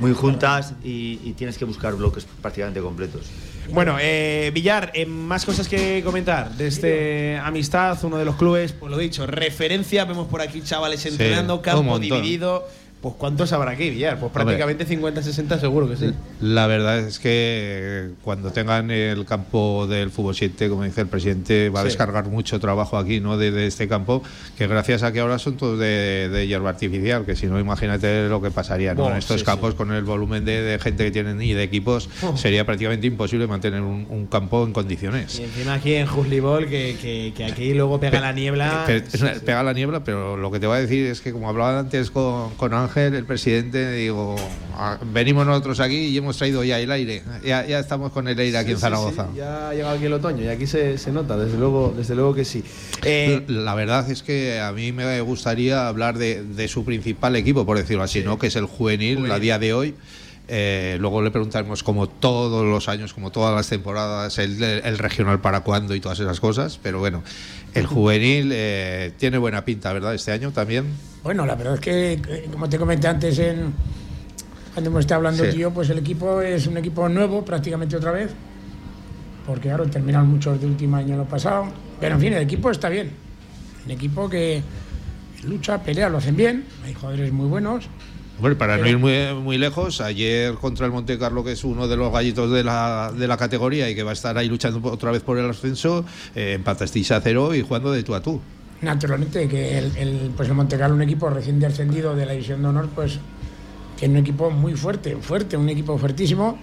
[0.00, 3.30] muy juntas y, y tienes que buscar bloques prácticamente completos.
[3.70, 8.72] Bueno, eh, Villar, eh, más cosas que comentar de este Amistad, uno de los clubes,
[8.72, 12.68] pues lo dicho, referencia, vemos por aquí chavales entrenando, campo dividido.
[13.02, 14.20] Pues ¿cuántos habrá aquí, Villar?
[14.20, 16.12] Pues prácticamente 50-60 seguro que sí.
[16.40, 21.68] La verdad es que cuando tengan el campo del fútbol 7, como dice el presidente,
[21.68, 21.88] va a Sí.
[21.88, 23.36] descargar mucho trabajo aquí, ¿no?
[23.36, 24.22] De, de este campo,
[24.56, 28.28] que gracias a que ahora son todos de, de hierba artificial, que si no, imagínate
[28.28, 29.10] lo que pasaría, ¿no?
[29.10, 32.08] En estos sí, campos, con el volumen de, de gente que tienen y de equipos,
[32.22, 32.36] Oh.
[32.36, 35.40] sería prácticamente imposible mantener un, un campo en condiciones.
[35.40, 38.86] Y encima aquí en Juslibol, que, que, que aquí luego pega la niebla.
[39.44, 42.12] Pega la niebla, pero lo que te voy a decir es que, como hablaba antes
[42.12, 44.36] con, con Ángel, el presidente, digo,
[44.74, 47.22] "Ah, venimos nosotros aquí y hemos traído ya el aire.
[47.44, 49.28] Ya, ya estamos con el aire aquí en Sí, Zaragoza.
[49.32, 52.14] sí, ya ha llegado aquí el otoño y aquí se, se nota, desde luego, desde
[52.14, 52.62] luego que sí.
[53.04, 57.64] Eh, La verdad es que a mí me gustaría hablar de, de su principal equipo,
[57.66, 58.38] por decirlo así, ¿no?
[58.38, 59.94] que es el juvenil, a día de hoy.
[60.54, 65.40] Eh, luego le preguntaremos, como todos los años, como todas las temporadas, el, el regional
[65.40, 66.78] para cuándo y todas esas cosas.
[66.82, 67.22] Pero bueno,
[67.72, 70.14] el juvenil eh, tiene buena pinta, ¿verdad?
[70.14, 70.84] Este año también.
[71.22, 73.72] Bueno, la verdad es que, como te comenté antes en,
[74.74, 75.50] cuando hemos estado hablando Sí.
[75.52, 78.30] tú y yo, pues el equipo es un equipo nuevo prácticamente otra vez,
[79.46, 82.90] porque claro, terminaron muchos de último año lo pasado, pero en fin, el equipo está
[82.90, 83.10] bien,
[83.86, 84.62] un equipo que
[85.44, 87.86] lucha, pelea, lo hacen bien, hay jugadores muy buenos,
[88.42, 91.86] Bueno, para no ir muy, muy lejos, ayer contra el Monte Carlo, que es uno
[91.86, 94.80] de los gallitos de la, de la categoría y que va a estar ahí luchando
[94.90, 98.40] otra vez por el ascenso, eh, empatasteis a cero y jugando de tú a tú.
[98.80, 102.68] naturalmente que el, el, pues el Montecarlo, un equipo recién descendido de la división de
[102.68, 103.20] honor, pues
[103.96, 106.58] tiene un equipo muy fuerte, fuerte, un equipo fuertísimo.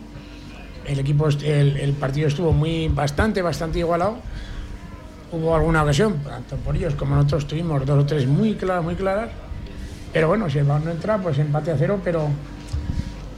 [0.85, 4.17] El equipo, el, el partido estuvo muy bastante, bastante igualado.
[5.31, 8.95] Hubo alguna ocasión, tanto por ellos como nosotros tuvimos dos o tres muy claras, muy
[8.95, 9.29] claras.
[10.13, 12.30] Pero bueno, si el balón no entra, pues empate a cero, pero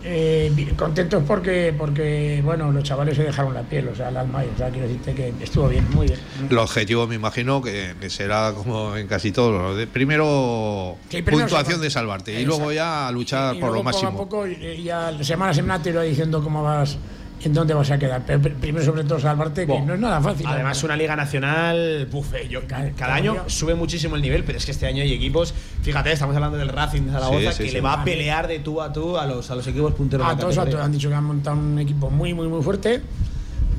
[0.03, 4.41] eh, contentos porque, porque, bueno, los chavales se dejaron la piel, o sea, el alma,
[4.53, 6.19] o sea, quiero decirte que estuvo bien, muy bien.
[6.49, 9.51] El objetivo, me imagino, que, que será como en casi todo.
[9.51, 12.57] lo de- primero, Sí, primero puntuación de salvarte y Exacto.
[12.57, 14.11] luego ya luchar Y por lo luego, máximo.
[14.17, 16.97] Poco a poco, ya semana a semana te irá diciendo cómo vas,
[17.43, 18.23] en dónde vas a quedar.
[18.25, 19.81] Pero primero, sobre todo, salvarte, que Buah.
[19.85, 20.45] no es nada fácil.
[20.47, 24.57] Además, una liga nacional, buf, eh, yo- cada, cada año sube muchísimo el nivel, pero
[24.57, 27.63] es que este año hay equipos, fíjate, estamos hablando del Racing de Zaragoza, Sí, sí,
[27.63, 27.75] que sí.
[27.75, 30.29] le va a pelear de tú a tú a los, a los equipos punteros a
[30.31, 32.61] de la todos, a todos han dicho que han montado un equipo muy, muy, muy
[32.63, 33.01] fuerte.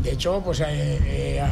[0.03, 1.43] De hecho, pues eh, eh,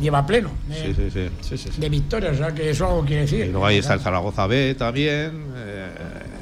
[0.00, 1.10] lleva pleno de, Sí,
[1.42, 1.70] sí, sí.
[1.78, 3.44] de victorias, o sea, que eso algo quiere decir.
[3.44, 5.44] Y luego ahí está el Zaragoza B también.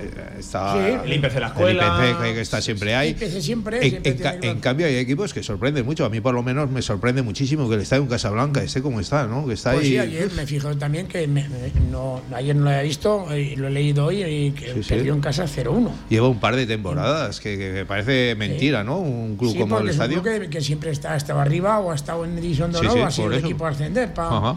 [0.06, 0.78] Eh, está Sí.
[1.04, 2.04] El IPC de la escuela.
[2.04, 3.10] El IPC que, está siempre ahí.
[3.10, 6.04] IPC siempre, En, siempre en ca- en cambio, hay equipos que sorprenden mucho.
[6.04, 9.00] A mí, por lo menos, me sorprende muchísimo que el estadio en Casablanca esté como
[9.00, 9.46] está, ¿no?
[9.46, 9.90] Que está Pues ahí.
[9.90, 13.56] sí, ayer me fijo también que me- me- no, ayer no lo había visto y
[13.56, 15.90] lo he leído hoy y que Sí, perdió en casa 0-1.
[16.08, 18.98] Lleva un par de temporadas, que, que- parece mentira, ¿no?
[18.98, 20.22] Un club como el estadio.
[20.22, 22.98] club que, que siempre está, ha estado arriba o ha estado en división de honor
[22.98, 24.12] o ha sido el equipo a ascender.
[24.14, 24.56] pa- Ajá.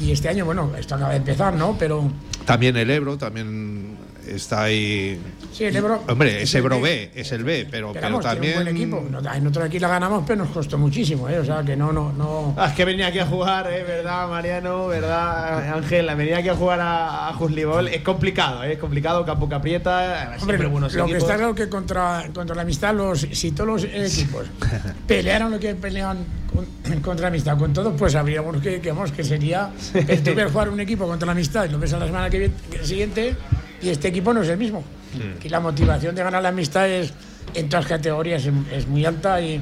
[0.00, 1.76] Y este año, bueno, esto acaba de empezar, ¿no?
[1.78, 2.10] Pero
[2.46, 3.96] También el Ebro, también
[4.30, 5.20] está ahí.
[5.52, 6.02] Sí, el Ebro.
[6.08, 7.10] Hombre, es el Ebro B.
[7.14, 8.58] Es el B, pero, pero Pero también.
[8.58, 9.04] un buen equipo.
[9.10, 11.38] Nosotros aquí la ganamos, pero nos costó muchísimo, ¿eh?
[11.38, 12.54] O sea, que no, no, no.
[12.56, 13.84] Ah, es que venía aquí a jugar, ¿eh?
[13.86, 14.86] ¿Verdad, Mariano?
[14.88, 16.14] ¿Verdad, Ángela?
[16.14, 17.88] Venía aquí a jugar a, a Juslibol.
[17.88, 18.72] Es complicado, ¿eh?
[18.74, 20.22] Es complicado, campo que aprieta.
[20.24, 23.66] Hombre, Siempre lo buenos que está claro que contra, contra la amistad, los, si todos
[23.68, 24.46] los equipos
[25.06, 26.18] pelearan lo que pelean
[26.54, 30.34] con- contra la amistad con todos, pues habríamos que, que, vamos, que sería el tú
[30.34, 32.54] ver jugar un equipo contra la amistad y lo ves a la semana que viene,
[32.70, 33.36] que siguiente
[33.82, 34.80] y este equipo no es el mismo.
[35.14, 35.38] Mm.
[35.38, 37.12] Que la motivación de ganar la amistad es
[37.54, 39.60] en todas categorías es, es muy alta y,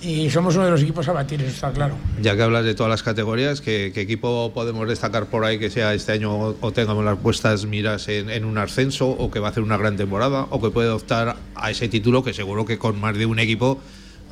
[0.00, 1.96] y somos uno de los equipos a batir, eso está claro.
[2.22, 5.70] Ya que hablas de todas las categorías, ¿qué, qué equipo podemos destacar por ahí que
[5.70, 9.40] sea este año o, o tengamos las puestas miras en, en un ascenso o que
[9.40, 12.64] va a hacer una gran temporada o que puede optar a ese título que seguro
[12.64, 13.80] que con más de un equipo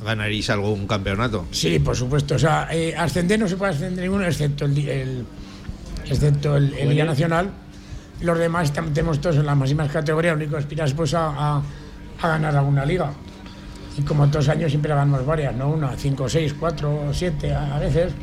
[0.05, 1.45] ganaréis algún campeonato?
[1.51, 2.35] Sí, por supuesto.
[2.35, 5.25] O sea, eh, ascender no se puede ascender ninguno excepto el, el-
[6.09, 7.49] excepto el, el Liga Nacional.
[8.21, 10.33] Los demás tenemos todos en las máximas categorías.
[10.33, 11.61] Lo único que aspiras pues a,
[12.21, 13.11] ganar alguna liga.
[13.97, 18.13] Y como todos años siempre ganamos varias, no una, cinco, seis, cuatro, siete a veces.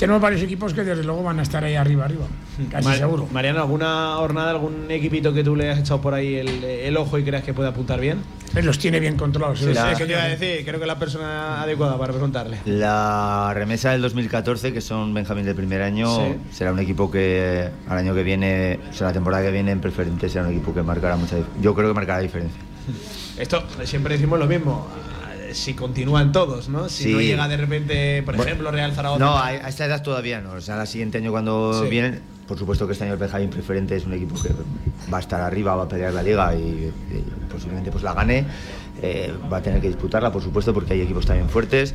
[0.00, 2.24] Tenemos varios equipos que desde luego van a estar ahí arriba, arriba,
[2.70, 3.28] casi Mar- seguro.
[3.30, 7.18] Mariano, ¿alguna jornada, algún equipito que tú le has echado por ahí el, el ojo
[7.18, 8.18] y creas que puede apuntar bien?
[8.56, 9.58] Él los tiene bien controlados.
[9.58, 12.56] Sí, la- es que te iba a decir, creo que la persona adecuada para preguntarle.
[12.64, 16.34] La remesa del 2014, que son Benjamín del primer año, Sí.
[16.50, 19.80] será un equipo que al año que viene, o sea, la temporada que viene en
[19.80, 22.58] preferente, será un equipo que marcará mucha Yo creo que marcará diferencia.
[23.38, 24.86] Esto siempre decimos lo mismo.
[25.54, 26.88] Si continúan todos, ¿no?
[26.88, 27.12] Si Sí.
[27.12, 29.24] no llega de repente, por Bueno, ejemplo, Real Zaragoza.
[29.24, 30.52] No, a, esta edad todavía no.
[30.52, 31.88] O sea, el siguiente año cuando Sí.
[31.90, 34.50] vienen, por supuesto que este año el Benjamín preferente es un equipo que
[35.12, 38.44] va a estar arriba, va a pelear la liga y, y posiblemente pues la gane.
[39.02, 41.94] Eh, va a tener que disputarla, por supuesto, porque hay equipos también fuertes.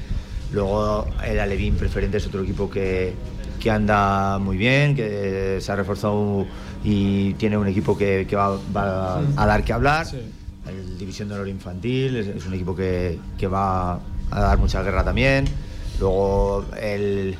[0.52, 3.13] Luego el Alevín preferente es otro equipo que,
[3.60, 6.46] que anda muy bien, que se ha reforzado
[6.84, 10.08] y tiene un equipo que, que va, va a dar que hablar.
[10.67, 13.99] El División de Honor Infantil es, es un equipo que, que va
[14.32, 15.45] a dar mucha guerra también.
[15.99, 17.36] Luego el,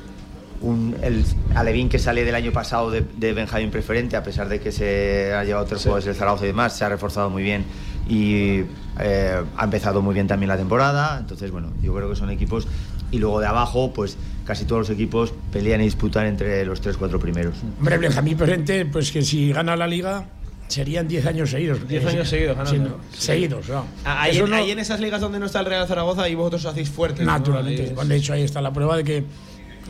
[0.60, 4.60] un, el Alevín que sale del año pasado de, de Benjamín Preferente, a pesar de
[4.60, 7.64] que se ha llevado tres juegos del Zaragoza y demás, se ha reforzado muy bien
[8.08, 8.62] y
[9.00, 11.18] eh, ha empezado muy bien también la temporada.
[11.18, 12.66] Entonces, bueno, yo creo que son equipos.
[13.10, 16.96] Y luego de abajo, pues casi todos los equipos pelean y disputan entre los tres,
[16.96, 17.54] cuatro primeros.
[17.78, 20.24] Hombre, Benjamín presente, pues que si gana la liga
[20.68, 21.86] serían 10 años seguidos.
[21.88, 23.00] 10 años seguidos ganando.
[23.12, 23.84] Sí, Seguidos, ¿no?
[24.04, 26.34] Ah, Ahí, en, no- ahí en esas ligas donde no está el Real Zaragoza y
[26.34, 27.24] vosotros os hacéis fuertes.
[27.24, 27.32] ¿no?
[27.32, 27.84] Naturalmente.
[27.84, 29.24] Es- Bueno, de hecho, ahí está la prueba de que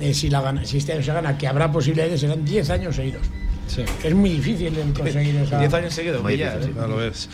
[0.01, 2.97] eh, si, la gana, si este año se gana, que habrá posibilidades, serán 10 años
[2.97, 3.23] seguidos.
[3.67, 3.83] Sí.
[4.05, 5.59] Es muy difícil conseguir esa.
[5.59, 6.81] 10 años seguidos, Muy pillar, difícil, ¿eh?
[6.81, 7.29] Ya lo ves.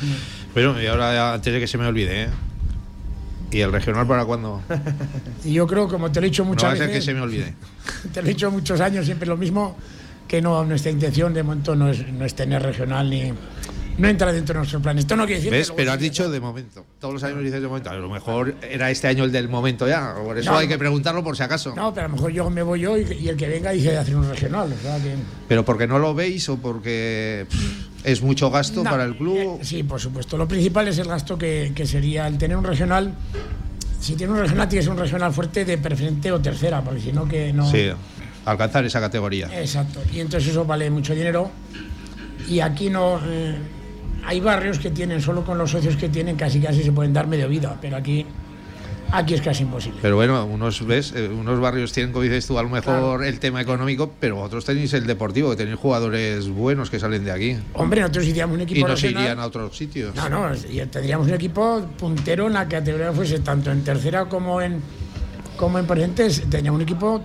[0.55, 2.29] Bueno, y ahora antes de que se me olvide, ¿eh?
[3.51, 4.63] ¿Y el regional para cuándo?
[5.45, 7.05] Y yo creo, como te lo he dicho No va muchas a ser que veces,
[7.05, 7.55] se me olvide.
[8.15, 9.77] te lo he dicho muchos años, siempre lo mismo,
[10.33, 13.35] que no, nuestra intención de momento no es, no es tener regional ni.
[13.99, 14.99] No entra dentro de nuestro plan.
[14.99, 15.51] Esto no quiere decir.
[15.51, 15.69] que ¿Ves?
[15.69, 16.87] luego Pero has dicho de momento.
[16.99, 17.91] Todos los años dices de momento.
[17.91, 20.15] A lo mejor era este año el del momento ya.
[20.25, 21.75] Por eso No, hay que preguntarlo por si acaso.
[21.77, 23.91] No, pero a lo mejor yo me voy yo y, y el que venga dice
[23.91, 24.73] de hacer un regional.
[24.73, 25.13] O sea que.
[25.47, 29.37] Pero porque no lo veis o porque pff, es mucho gasto No, para el club.
[29.37, 30.39] eh, sí, por supuesto.
[30.39, 33.13] Lo principal es el gasto que, que sería el tener un regional.
[34.01, 37.01] Si tiene un regional, tiene que ser un regional fuerte de preferente o tercera, porque
[37.03, 37.71] si no, que no.
[37.71, 37.91] Sí,
[38.45, 39.49] alcanzar esa categoría.
[39.61, 40.01] Exacto.
[40.13, 41.51] Y entonces eso vale mucho dinero.
[42.49, 43.21] Y aquí no.
[43.25, 43.57] eh,
[44.25, 47.27] hay barrios que tienen, solo con los socios que tienen, casi casi se pueden dar
[47.27, 48.27] medio vida, pero aquí.
[49.15, 49.99] Aquí es casi imposible.
[50.01, 53.23] Pero bueno, unos ves, Eh, unos barrios tienen, como dices tú, a lo mejor Claro.
[53.25, 57.31] el tema económico, pero otros tenéis el deportivo, que tenéis jugadores buenos que salen de
[57.31, 60.15] aquí Hombre, nosotros hiciéramos un equipo y no se irían a otros sitios.
[60.15, 64.63] No, no, y tendríamos un equipo puntero en la categoría fuese, tanto en tercera como
[64.63, 64.81] en
[65.59, 67.23] como en presentes, tendríamos un equipo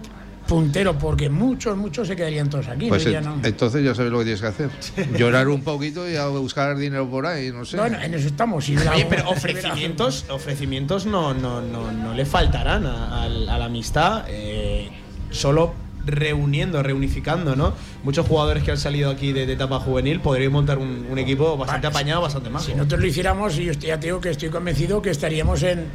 [0.48, 2.88] puntero, porque muchos, muchos se quedarían todos aquí.
[2.88, 4.70] Pues no entonces ya sabes lo que tienes que hacer.
[5.18, 7.78] Llorar un poquito y a buscar dinero por ahí, no sé.
[7.78, 8.68] Bueno, en eso estamos.
[8.70, 14.26] y Oye, pero ofrecimientos, ofrecimientos no, no, no, no le faltarán a, la amistad.
[14.30, 14.90] eh,
[15.30, 15.74] solo
[16.06, 17.74] reuniendo, reunificando, ¿no?
[18.04, 21.58] Muchos jugadores que han salido aquí de, de etapa juvenil podrían montar un, un equipo
[21.58, 22.64] bastante Vale, apañado, bastante más.
[22.64, 25.64] Si nosotros lo hiciéramos, y yo estoy- ya te digo que estoy convencido que estaríamos
[25.64, 25.86] en,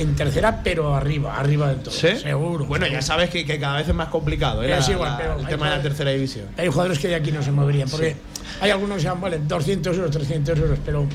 [0.00, 1.94] en tercera, pero arriba, arriba del todo.
[1.94, 2.16] ¿Sí?
[2.16, 2.64] Seguro.
[2.66, 4.68] Bueno, ya sabes que, que cada vez es más complicado ¿eh?
[4.68, 6.46] La- es igual, la- pero el hay tema de la tercera división.
[6.56, 8.16] Hay jugadores que de aquí no se moverían, porque
[8.60, 11.06] hay algunos que se vale 200 euros, 300 euros, pero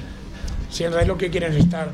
[0.69, 1.89] si en realidad lo que quieren es estar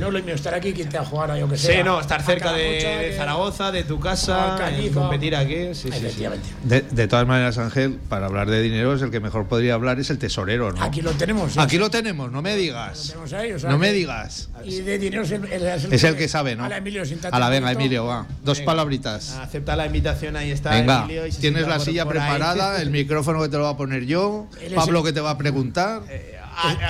[0.00, 1.76] no es lo mismo estar aquí que irte a jugar a yo que sé.
[1.76, 5.74] Sí, no, estar cerca de, Caracocha, de Zaragoza, de tu casa, eh, competir aquí.
[5.74, 5.96] Sí, sí, sí.
[5.98, 6.48] Efectivamente.
[6.64, 10.00] De, de todas maneras, Ángel, para hablar de dinero es el que mejor podría hablar
[10.00, 10.82] es el tesorero, ¿no?
[10.82, 11.56] Aquí lo tenemos.
[11.58, 13.08] Aquí lo tenemos, no me digas.
[13.08, 14.48] tenemos ahí, o sea No me digas.
[14.64, 16.64] Y de dinero es el, el- Es el que sabe, ¿no?
[16.64, 17.70] A la Emilio, A la venga.
[17.72, 18.26] Emilio, va.
[18.42, 18.72] Dos Venga.
[18.72, 19.32] palabritas.
[19.36, 20.70] Acepta la invitación, ahí está.
[20.70, 22.28] Venga, Emilio, y se tienes la por- silla por ahí.
[22.30, 25.38] preparada, el micrófono que te lo va a poner yo, Pablo que te va a
[25.38, 26.02] preguntar.
[26.08, 26.39] Ah,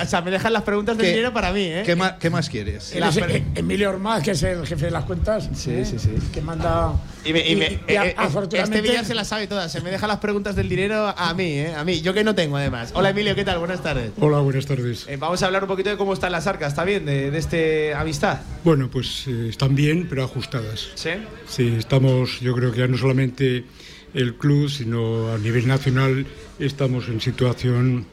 [0.01, 1.83] o sea, me dejan las preguntas de ¿Qué- dinero para mí, ¿eh?
[1.85, 2.93] ¿Qué, más, qué más quieres?
[2.95, 5.49] Eh, Emilio Ormaz, que es el jefe de las cuentas.
[5.53, 5.85] Sí, ¿eh?
[5.85, 6.09] sí, sí.
[6.33, 6.93] Que manda.
[7.23, 8.15] Y, me- y me- y- eh, y a- eh,
[8.53, 8.81] este.
[8.81, 9.71] Villar se las sabe todas.
[9.71, 11.73] Se me deja las preguntas del dinero a mí, ¿eh?
[11.75, 12.01] A mí.
[12.01, 12.91] Yo que no tengo, además.
[12.95, 13.59] Hola, Emilio, ¿qué tal?
[13.59, 14.11] Buenas tardes.
[14.19, 15.05] Hola, buenas tardes.
[15.07, 17.05] Eh, vamos a hablar un poquito de cómo están las arcas, ¿está bien?
[17.05, 18.39] De, de este amistad.
[18.63, 20.89] Bueno, pues eh, están bien, pero ajustadas.
[20.95, 21.11] ¿Sí?
[21.47, 23.65] Sí, estamos, yo creo que ya no solamente
[24.13, 26.25] el club, sino a nivel nacional
[26.59, 28.05] estamos en situación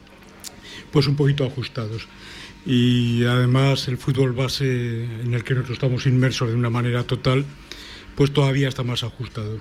[0.91, 2.07] pues un poquito ajustados.
[2.65, 7.45] Y además el fútbol base en el que nosotros estamos inmersos de una manera total,
[8.15, 9.59] pues todavía está más ajustado.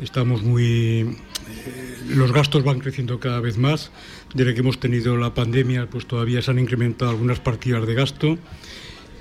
[0.00, 0.64] Estamos muy...
[0.66, 3.92] eh, los gastos van creciendo cada vez más.
[4.34, 8.38] Desde que hemos tenido la pandemia, pues todavía se han incrementado algunas partidas de gasto.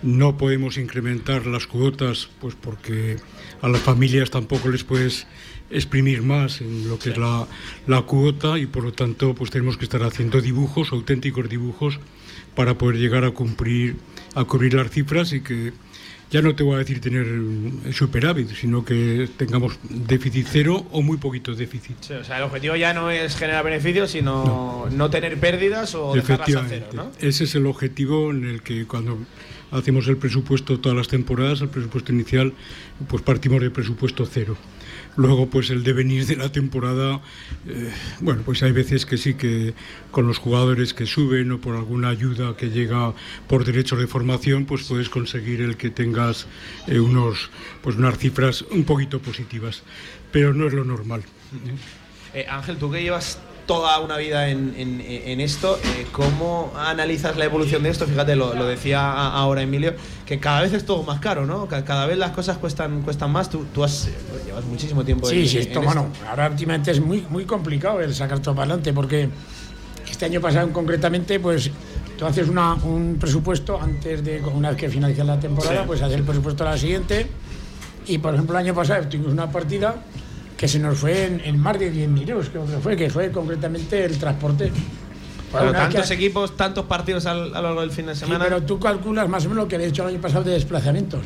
[0.02, 3.18] No podemos incrementar las cuotas, pues porque
[3.62, 5.28] a las familias tampoco les puedes
[5.70, 7.48] exprimir más en lo que es la,
[7.88, 12.00] la cuota y por lo tanto pues tenemos que estar haciendo dibujos, auténticos dibujos,
[12.56, 13.96] para poder llegar a cumplir,
[14.36, 15.74] a cubrir las cifras y que
[16.34, 17.28] ya no te voy a decir tener
[17.94, 21.96] superávit, sino que tengamos déficit cero o muy poquito déficit.
[22.02, 26.16] Sí, o sea, el objetivo ya no es generar beneficios, sino no, tener pérdidas o
[26.16, 26.88] dejarlas a cero.
[26.94, 27.12] ¿no?
[27.20, 29.20] Ese es el objetivo en el que cuando
[29.70, 32.54] hacemos el presupuesto todas las temporadas, el presupuesto inicial,
[33.08, 34.58] pues partimos de presupuesto cero.
[35.16, 37.22] Luego, pues el devenir de la temporada,
[37.68, 39.74] eh, bueno, pues hay veces que sí que
[40.12, 43.14] con los jugadores que suben o por alguna ayuda que llega
[43.48, 46.48] por derechos de formación, pues puedes conseguir el que tengas
[46.88, 49.84] eh, unos, pues unas cifras un poquito positivas,
[50.32, 51.24] pero no es lo normal.
[52.34, 57.38] Eh, Ángel, tú que llevas toda una vida en, en- en esto, eh, ¿cómo analizas
[57.38, 58.06] la evolución de esto?
[58.06, 59.94] Fíjate, lo, lo decía a- ahora Emilio,
[60.26, 61.68] que cada vez es todo más caro, ¿no?
[61.68, 63.50] Ca- Cada vez las cosas cuestan, cuestan más.
[63.50, 64.10] Tú, tú has,
[64.46, 68.02] llevas muchísimo tiempo Sí, en, sí, en esto, bueno, ahora últimamente es muy, muy complicado
[68.02, 69.30] el sacar todo para adelante porque
[70.10, 71.72] este año pasado concretamente, pues
[72.18, 75.84] tú haces una- un presupuesto antes de, una vez que finaliza la temporada, Sí.
[75.88, 77.28] pues haces el presupuesto a la siguiente
[78.08, 79.96] y, por ejemplo, el año pasado tuvimos una partida
[80.64, 83.30] que se nos fue en, en más de 10.000 euros, creo que fue, que fue
[83.32, 84.72] concretamente el transporte.
[84.72, 88.46] Que- tantos equipos, tantos partidos al- a lo largo del fin de Sí, semana.
[88.46, 91.20] pero tú calculas más o menos lo que había hecho el año pasado de desplazamientos.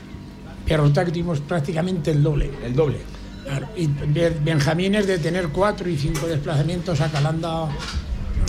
[0.65, 2.49] Pero resulta que tuvimos prácticamente el doble.
[2.65, 2.97] El doble.
[3.45, 7.67] Claro, y Ben- Benjamín es de tener cuatro y cinco desplazamientos a Calanda, a,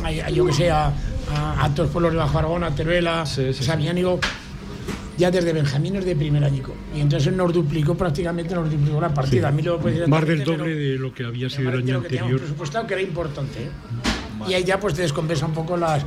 [0.06, 3.06] a- yo que sé, a, a, a todos los pueblos de Bajo Aragón, a Teruel,
[3.26, 3.62] Sí, sí,
[5.18, 6.72] ya desde Benjamín es de primer añico.
[6.94, 9.48] Y entonces nos duplicó prácticamente, nos duplicó la partida.
[9.48, 11.96] A mí lo puedo decir Más del doble de lo que había sido el año
[11.98, 12.38] anterior.
[12.40, 13.64] presupuestado, que era importante.
[13.64, 13.70] ¿eh?
[14.48, 16.06] Y ahí ya pues te descompensa un poco las,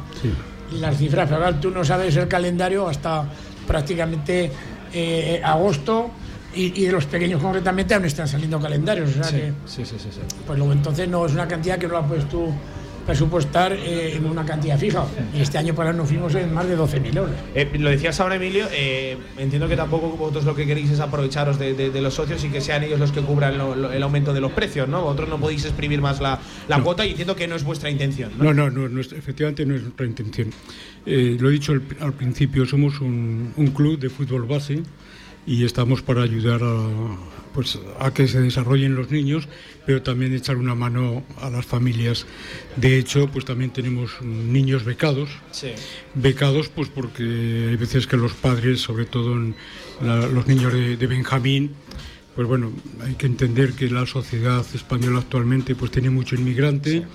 [0.80, 1.28] las cifras.
[1.30, 3.26] Pero claro, tú no sabes el calendario hasta
[3.68, 4.52] prácticamente
[4.94, 6.12] eh, agosto
[6.56, 9.10] y, y de los pequeños concretamente aún están saliendo calendarios.
[9.10, 10.20] O sea Sí, que, sí, sí, sí, sí.
[10.48, 12.48] pues luego entonces no es una cantidad que no la puedes tú
[13.06, 15.06] presupuestar eh, en una cantidad fija.
[15.36, 17.36] Y este año para nos fuimos en más de 12.000 euros.
[17.56, 18.66] Eh, lo decías ahora, Emilio.
[18.72, 22.44] eh, entiendo que tampoco vosotros lo que queréis es aprovecharos de, de- de los socios
[22.44, 25.02] y que sean ellos los que cubran lo- lo- el aumento de los precios, ¿no?
[25.04, 26.84] Vosotros no podéis exprimir más la, la No.
[26.84, 28.46] cuota y entiendo que no es vuestra intención, ¿no?
[28.46, 30.52] No, no, no, no es- efectivamente no es nuestra intención.
[31.06, 34.82] Eh, lo he dicho al, al principio, somos un, un club de fútbol base
[35.48, 36.66] y estamos para ayudar a,
[37.54, 39.48] pues, a que se desarrollen los niños,
[39.86, 42.26] pero también echar una mano a las familias.
[42.78, 45.70] De hecho, pues también tenemos niños becados, Sí.
[46.16, 47.24] becados pues porque
[47.70, 49.56] hay veces que los padres, sobre todo en
[50.02, 51.72] la- los niños de, de Benjamín,
[52.36, 52.72] pues bueno,
[53.04, 57.06] hay que entender que la sociedad española actualmente pues tiene mucho inmigrante,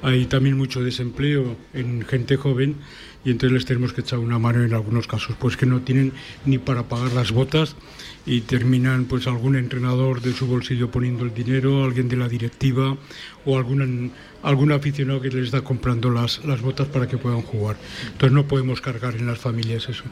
[0.00, 2.76] hay también mucho desempleo en gente joven
[3.24, 6.12] y entonces les tenemos que echar una mano en algunos casos, pues que no tienen
[6.46, 7.76] ni para pagar las botas
[8.24, 12.96] y terminan pues algún entrenador de su bolsillo poniendo el dinero, alguien de la directiva
[13.44, 17.76] o algún, algún aficionado que les está comprando las, las botas para que puedan jugar.
[18.06, 20.04] Entonces no podemos cargar en las familias eso.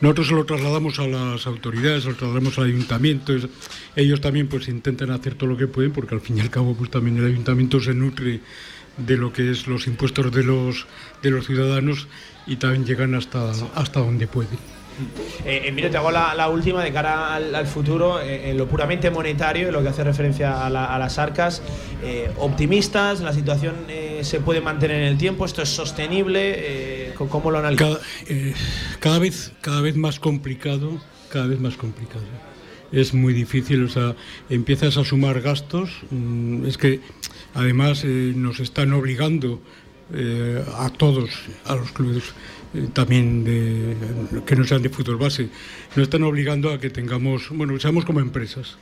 [0.00, 3.32] Nosotros lo trasladamos a las autoridades, lo trasladamos al ayuntamiento.
[3.94, 6.74] ellos también pues intentan hacer todo lo que pueden porque al fin y al cabo
[6.74, 8.40] pues también el ayuntamiento se nutre
[8.96, 10.86] de lo que es los impuestos de los,
[11.22, 12.08] de los ciudadanos
[12.46, 14.58] y también llegan hasta, hasta donde pueden.
[15.44, 19.68] Eh, Emilio, te hago la, última de cara al, futuro, eh, en lo puramente monetario,
[19.68, 21.62] en lo que hace referencia a, la- a las arcas.
[22.02, 26.54] Eh, optimistas, la situación eh, se puede mantener en el tiempo, esto es sostenible.
[26.56, 27.98] eh, ¿Cómo lo analizas?
[29.00, 32.22] Cada, eh, vez, cada vez más complicado, cada vez más complicado.
[32.92, 34.14] Es muy difícil, o sea,
[34.48, 37.00] empiezas a sumar gastos, mm, es que
[37.54, 39.60] además eh, nos están obligando
[40.14, 41.30] eh, a todos,
[41.64, 42.22] a los clubes
[42.74, 43.96] eh, también de,
[44.44, 45.48] que no sean de fútbol base,
[45.94, 48.76] nos están obligando a que tengamos, bueno, seamos como empresas.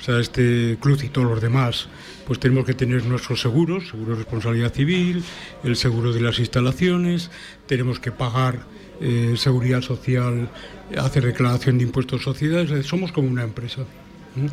[0.00, 1.88] O sea, este club y todos los demás,
[2.26, 5.22] pues tenemos que tener nuestros seguros, seguro de responsabilidad civil,
[5.62, 7.30] el seguro de las instalaciones,
[7.66, 8.66] tenemos que pagar
[9.00, 10.48] eh, seguridad social,
[10.98, 13.84] hacer declaración de impuestos sociedades, eh, somos como una empresa.
[14.36, 14.46] ¿Mm?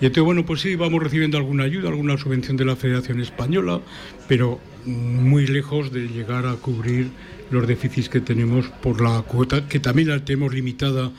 [0.00, 3.80] Y entonces, bueno, pues sí, vamos recibiendo alguna ayuda, alguna subvención de la Federación Española,
[4.28, 7.10] pero muy lejos de llegar a cubrir
[7.50, 11.12] los déficits que tenemos por la cuota, que también la tenemos limitada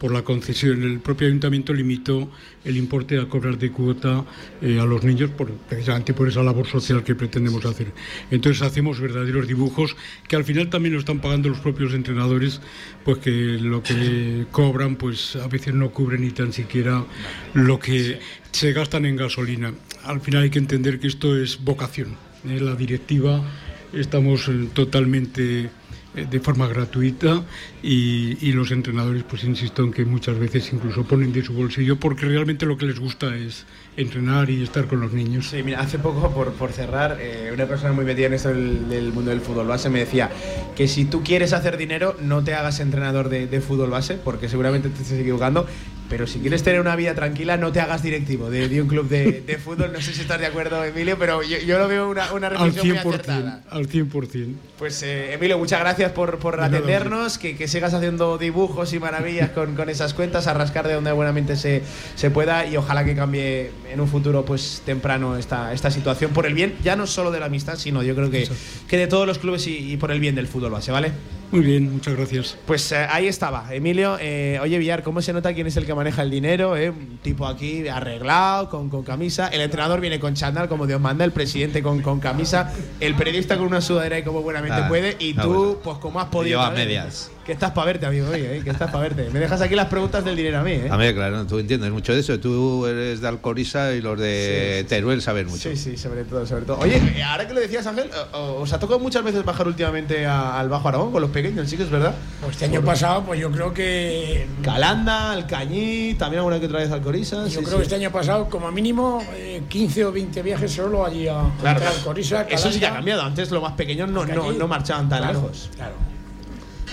[0.00, 0.82] por la concesión.
[0.82, 2.30] El propio ayuntamiento limitó
[2.64, 4.24] el importe a cobrar de cuota
[4.62, 7.92] eh, a los niños por, precisamente por esa labor social que pretendemos hacer.
[8.30, 9.94] Entonces hacemos verdaderos dibujos
[10.26, 12.62] que al final también lo están pagando los propios entrenadores,
[13.04, 17.04] pues que lo que cobran pues a veces no cubre ni tan siquiera
[17.52, 18.18] lo que
[18.52, 19.74] se gastan en gasolina.
[20.04, 22.16] Al final hay que entender que esto es vocación.
[22.48, 22.58] ¿eh?
[22.58, 23.44] La directiva
[23.92, 25.68] estamos eh, totalmente
[26.14, 27.42] de forma gratuita
[27.82, 32.26] y, los entrenadores, pues insisto en que muchas veces incluso ponen de su bolsillo porque
[32.26, 33.64] realmente lo que les gusta es
[33.96, 35.48] entrenar y estar con los niños.
[35.48, 39.12] Sí, mira, hace poco, por, por cerrar, eh, una persona muy metida en esto del,
[39.12, 40.30] mundo del fútbol base me decía
[40.74, 44.48] que si tú quieres hacer dinero, no te hagas entrenador de, de fútbol base porque
[44.48, 45.66] seguramente te estés equivocando
[46.10, 49.58] pero si quieres tener una vida tranquila, no te hagas directivo de, un club de,
[49.64, 49.92] fútbol.
[49.92, 52.98] No sé si estás de acuerdo, Emilio, pero yo, lo veo una, una reflexión muy
[52.98, 53.62] acertada.
[53.70, 54.54] Al 100%.
[54.76, 59.50] Pues, eh, Emilio, muchas gracias por, por atendernos, que, que, sigas haciendo dibujos y maravillas
[59.50, 61.82] con, con, esas cuentas, a rascar de donde buenamente se,
[62.16, 66.44] se pueda y ojalá que cambie en un futuro pues temprano esta, esta situación por
[66.44, 68.48] el bien, ya no solo de la amistad, sino yo creo que,
[68.88, 71.12] que de todos los clubes y, y por el bien del fútbol base, ¿vale?
[71.50, 72.56] Muy bien, muchas gracias.
[72.64, 74.16] Pues eh, ahí estaba, Emilio.
[74.20, 76.76] Eh, oye, Villar, ¿cómo se nota quién es el que maneja el dinero?
[76.76, 76.90] Eh?
[76.90, 79.48] Un tipo aquí arreglado, con, con, camisa.
[79.48, 81.24] El entrenador viene con chandal, como Dios manda.
[81.24, 82.72] El presidente con, con camisa.
[83.00, 85.16] El periodista con una sudadera y como buenamente puede.
[85.18, 86.60] Y tú, pues como has podido.
[86.60, 87.32] Yo a medias.
[87.44, 89.30] Que estás para verte, amigo, oye, que estás para verte.
[89.32, 90.88] Me dejas aquí las preguntas del dinero a mí, ¿eh?
[90.90, 92.38] A mí, claro, tú entiendes mucho de eso.
[92.38, 95.70] Tú eres de Alcoriza y los de Teruel saben mucho.
[95.70, 96.78] Sí, sí, sobre todo, sobre todo.
[96.78, 100.88] Oye, ahora que lo decías, Ángel, ¿os ha tocado muchas veces bajar últimamente al Bajo
[100.88, 102.14] Aragón con los pequeños, sí que es verdad?
[102.40, 104.46] Pues este año pasado, pues yo creo que.
[104.62, 107.46] Calanda, Alcañí, también alguna que otra vez Alcoriza.
[107.48, 109.24] Yo creo que este año pasado, como mínimo,
[109.68, 112.42] 15 eh, o 20 viajes solo allí a claro, Alcoriza.
[112.42, 113.22] Eso sí que ha cambiado.
[113.22, 115.70] Antes los más pequeños no, no, no marchaban tan lejos.
[115.74, 116.09] Claro.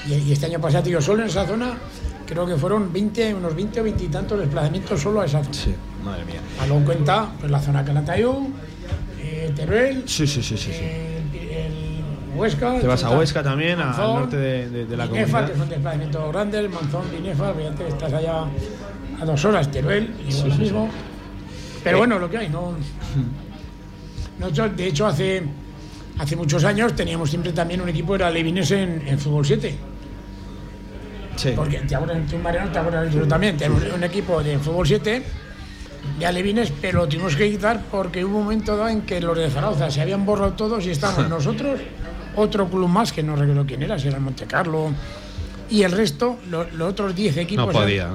[0.07, 1.77] Y, este año pasado, digo, solo en esa zona,
[2.25, 5.53] creo que fueron 20, unos 20 o 20 y tantos desplazamientos solo a esa zona.
[5.53, 6.39] Sí, madre mía.
[6.61, 8.47] A lo en cuenta, pues la zona Calatayud,
[9.19, 10.03] eh, Teruel.
[10.05, 10.71] Sí, sí, sí, sí.
[10.73, 12.79] Eh, el, Huesca.
[12.79, 15.51] Te vas a Huesca también, al norte de, de, de la Binefa, comunidad.
[15.51, 17.53] que son desplazamientos grandes, Monzón, Binefa,
[17.87, 18.45] estás allá
[19.19, 20.89] a dos horas, Teruel, y sí, lo sí, mismo.
[21.83, 21.99] Pero eh.
[21.99, 22.75] bueno, lo que hay, no.
[24.39, 25.43] Nosotros, de hecho, hace
[26.19, 29.75] hace muchos años teníamos siempre también un equipo, era Levines en, en Fútbol 7.
[31.37, 31.53] Sí.
[31.55, 35.23] Porque te acuerdas, tú Mariano, te acuerdas yo también, tenemos un equipo de Fútbol 7
[36.19, 39.37] de alevines, pero lo tuvimos que quitar porque hubo un momento dado en que los
[39.37, 41.79] de Zaragoza se habían borrado todos y estábamos nosotros,
[42.35, 44.91] otro club más que no recuerdo quién era, si era Monte Carlo,
[45.69, 47.67] y el resto, los otros 10 equipos.
[47.67, 48.09] No podía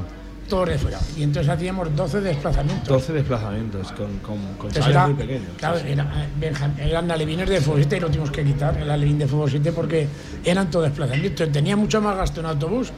[0.78, 1.00] fuera.
[1.16, 2.88] Y entonces hacíamos 12 desplazamientos.
[2.88, 5.48] 12 desplazamientos con, con, con muy pequeños.
[5.56, 9.50] Claro, eran alevines de fútbol 7 y lo tuvimos que quitar, el alevín de fútbol
[9.50, 10.06] 7, porque
[10.44, 11.50] eran todos desplazamientos.
[11.50, 12.92] Tenía mucho más gasto en autobús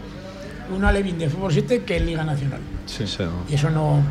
[0.74, 2.60] un alevín de fútbol 7 que en Liga Nacional.
[2.86, 3.24] Sí, sí.
[3.48, 4.02] Y eso no.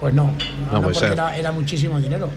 [0.00, 0.34] Pues no,
[0.70, 2.28] no, porque era, era, muchísimo dinero.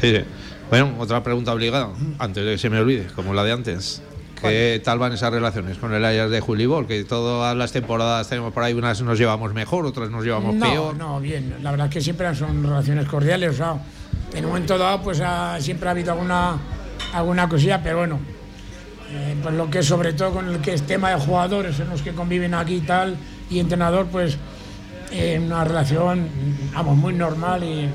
[0.00, 0.24] Sí, sí.
[0.68, 4.02] Bueno, otra pregunta obligada, antes de que se me olvide, como la de antes.
[4.40, 6.86] ¿Qué tal van esas relaciones con el Ayas de Julibol?
[6.86, 10.96] Que todas las temporadas tenemos por ahí, unas nos llevamos mejor, otras nos llevamos peor.
[10.96, 11.56] No, bien.
[11.62, 13.50] La verdad es que siempre son relaciones cordiales.
[13.50, 13.74] O sea,
[14.34, 15.22] en un momento dado, pues
[15.58, 16.56] siempre ha habido alguna,
[17.12, 18.18] alguna cosilla, pero bueno.
[19.12, 22.00] Eh, pues lo que sobre todo con el que es tema de jugadores en los
[22.00, 23.16] que conviven aquí y tal,
[23.50, 24.38] y entrenador, pues
[25.10, 26.28] eh, una relación,
[26.72, 27.90] vamos, muy normal y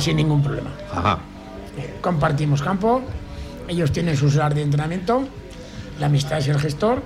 [0.00, 0.70] sin ningún problema.
[0.92, 1.20] Ajá.
[1.78, 3.02] Eh, compartimos campo,
[3.68, 5.28] ellos tienen sus horas de entrenamiento
[5.98, 7.02] la amistad es el gestor,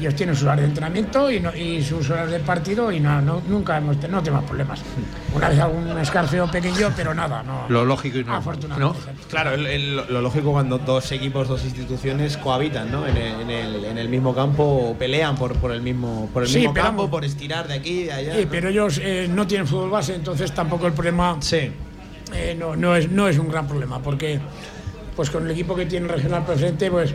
[0.00, 3.96] ellos tienen sus horas de entrenamiento y, sus horas de partido y no, nunca hemos
[4.08, 4.82] no tenemos problemas.
[5.34, 7.66] Una vez algún escarceo pequeño, pero nada, no.
[7.68, 8.34] Lo lógico y no.
[8.34, 8.98] Afortunadamente.
[9.30, 13.06] Claro, lo lógico cuando dos equipos, dos instituciones cohabitan ¿no?
[13.06, 16.74] en, el, en, el, mismo campo o pelean por, por el mismo, por el mismo
[16.74, 18.34] campo, por estirar de aquí y de allá.
[18.36, 21.70] Sí, pero ellos eh, no tienen fútbol base, entonces tampoco el problema sí.
[22.32, 24.40] Eh, no, no, es, no es un gran problema, porque
[25.14, 27.14] pues con el equipo que tiene regional presente, pues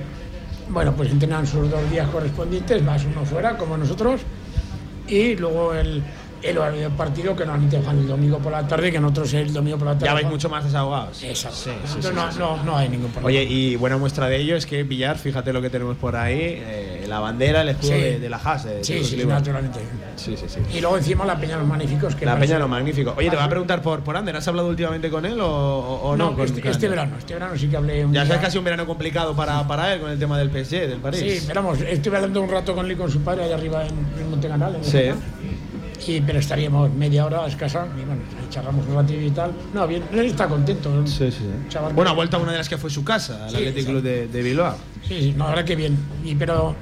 [0.69, 4.21] bueno, pues entrenan sus dos días correspondientes, más uno fuera, como nosotros,
[5.07, 6.03] y luego el,
[6.41, 9.51] el horario del partido que normalmente juegan el domingo por la tarde, que nosotros el
[9.53, 10.05] domingo por la tarde.
[10.05, 11.21] Ya vais mucho más desahogados.
[11.23, 11.57] Exacto.
[11.57, 13.27] Sí, sí, Entonces sí, no, no, no hay ningún problema.
[13.27, 16.37] Oye, y buena muestra de ello es que Villar, fíjate lo que tenemos por ahí,
[16.41, 18.63] eh, la bandera, el escudo de, de la Haas.
[18.65, 19.79] de- de sí, los sí, naturalmente.
[20.15, 20.59] Sí, sí, sí.
[20.77, 22.15] Y luego encima la Peña de los Magníficos.
[22.15, 23.13] Que La parece- Peña lo magnífico.
[23.17, 26.31] Oye, te voy a preguntar por, por Ander, ¿has hablado últimamente con él o, no?
[26.31, 28.27] No, este, este verano, este verano sí que hablé un Ya día.
[28.27, 30.87] sabes que ha sido un verano complicado para, para él con el tema del PSG,
[30.87, 31.19] del París.
[31.19, 33.85] Sí, pero vamos, estuve hablando un rato con él y con su padre allá arriba
[33.85, 34.75] en, en Monteganal.
[34.75, 34.97] en Sí.
[34.97, 35.21] Europa.
[36.07, 39.51] Y, pero estaríamos media hora escasa y bueno, ahí charlamos un ratillo y tal.
[39.73, 41.05] No, bien, él está contento.
[41.05, 43.49] Sí, sí, Chaval Bueno, ha vuelto a una de las que fue su casa, el
[43.51, 43.89] Sí, Athletic sí.
[43.89, 44.75] Club de, de Bilbao.
[45.07, 45.97] Sí, sí, no, verdad que bien.
[46.23, 46.75] Y, pero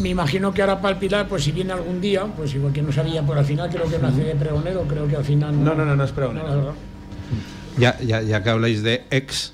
[0.00, 2.82] me imagino que ahora para el Pilar, pues si viene algún día, pues igual que
[2.82, 5.62] no sabía, por al final creo que no hace de pregonero, creo que al final.
[5.62, 6.48] No, no, no, no es pregonero.
[6.48, 6.72] la verdad.
[7.78, 9.52] Ya, ya, ya que habláis de ex,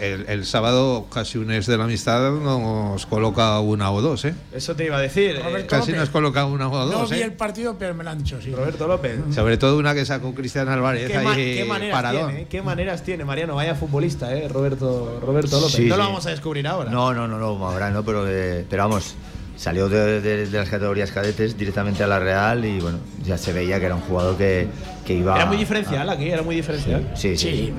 [0.00, 4.34] el, el sábado casi un ex de la amistad nos coloca una o dos, ¿eh?
[4.52, 5.36] Eso te iba a decir.
[5.36, 5.96] eh, Roberto Casi López.
[6.00, 7.24] nos coloca una o No dos, vi ¿eh?
[7.24, 8.54] el partido, pero me lo han dicho, sí.
[8.54, 9.18] Roberto López.
[9.34, 12.26] Sobre todo una que sacó Cristian Álvarez ¿Qué, ahí ma- qué maneras paradón.
[12.28, 12.40] tiene?
[12.42, 12.46] eh?
[12.48, 13.54] ¿Qué maneras tiene, Mariano?
[13.54, 14.48] Vaya futbolista, ¿eh?
[14.48, 15.72] Roberto, Roberto López.
[15.76, 16.90] Sí, no lo vamos a descubrir ahora.
[16.90, 19.14] No, no, no, no, ahora no, pero, eh, pero vamos,
[19.56, 23.52] salió de, de- de las categorías cadetes directamente a la Real y bueno, ya se
[23.52, 24.66] veía que era un jugador que,
[25.06, 25.36] que iba.
[25.36, 27.12] Era muy diferencial aquí, era muy diferencial.
[27.14, 27.50] Sí, sí.
[27.50, 27.72] Sí.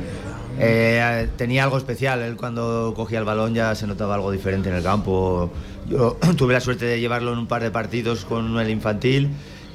[0.60, 4.76] Eh, tenía algo especial, él cuando cogía el balón ya se notaba algo diferente en
[4.76, 5.52] el campo.
[5.88, 9.30] Yo tuve la suerte de llevarlo en un par de partidos con el infantil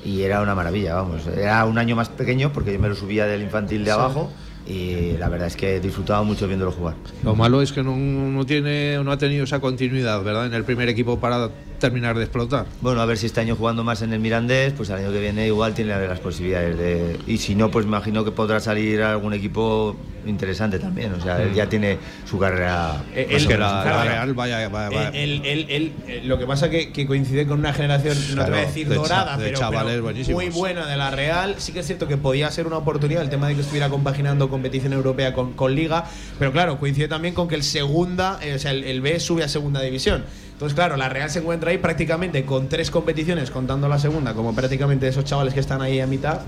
[0.05, 1.27] y era una maravilla, vamos.
[1.27, 4.31] Era un año más pequeño porque yo me lo subía del infantil de abajo
[4.67, 6.95] y la verdad es que disfrutaba mucho viéndolo jugar.
[7.25, 10.47] Lo malo es que no, no tiene, no ha tenido esa continuidad, ¿verdad?
[10.47, 11.49] En el primer equipo para
[11.79, 12.67] terminar de explotar.
[12.81, 15.21] Bueno, a ver si este año jugando más en el Mirandés, pues el año que
[15.21, 17.19] viene igual tiene las posibilidades de...
[17.27, 21.13] Y si no, pues me imagino que podrá salir algún equipo interesante también.
[21.15, 21.99] O sea, él ya tiene
[22.29, 23.03] su carrera...
[23.15, 24.11] Eh, más él- que la, claro, la claro.
[24.11, 25.09] Real vaya, vaya, vaya.
[25.11, 28.43] Él- él- eh, lo que pasa que, que coincide con una generación, no te voy
[28.43, 30.43] a Claro, decir de cha- dorada, de pero, chavales pero buenísimos.
[30.45, 31.55] muy buena de la Real.
[31.59, 34.49] Sí que es cierto que podía ser una oportunidad el tema de que estuviera compaginando
[34.51, 36.05] competición europea con, con Liga,
[36.39, 39.45] pero claro, coincide también con que el segunda, eh, o sea, el, el B sube
[39.45, 40.25] a segunda división.
[40.59, 44.57] Entonces, claro, la Real se encuentra ahí prácticamente con tres competiciones, contando la segunda, como
[44.57, 46.41] prácticamente esos chavales que están ahí a mitad.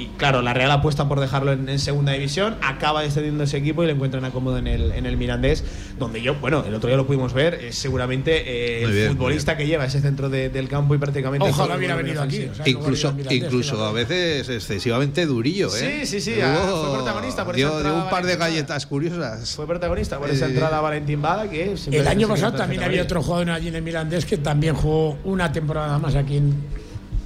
[0.00, 3.82] Y claro, la Real apuesta por dejarlo en, en segunda división, acaba descendiendo ese equipo
[3.82, 5.64] y le encuentran acomodo en el, en el Mirandés,
[5.98, 9.56] donde yo, bueno, el otro día lo pudimos ver, es seguramente eh, el bien, futbolista
[9.56, 11.48] que lleva ese centro de- del campo y prácticamente.
[11.48, 12.44] Ojalá el hubiera venido aquí.
[12.50, 16.00] o sea, incluso incluso a veces excesivamente durillo, ¿eh?
[16.04, 18.86] Sí, sí, sí, Luego fue protagonista por esa dio, dio entrada un par de galletas
[18.86, 19.54] curiosas.
[19.54, 23.50] Fue protagonista por esa entrada Valentín Bada que El año pasado también había otro jugador
[23.50, 26.54] allí en el Mirandés que también jugó una temporada más aquí en,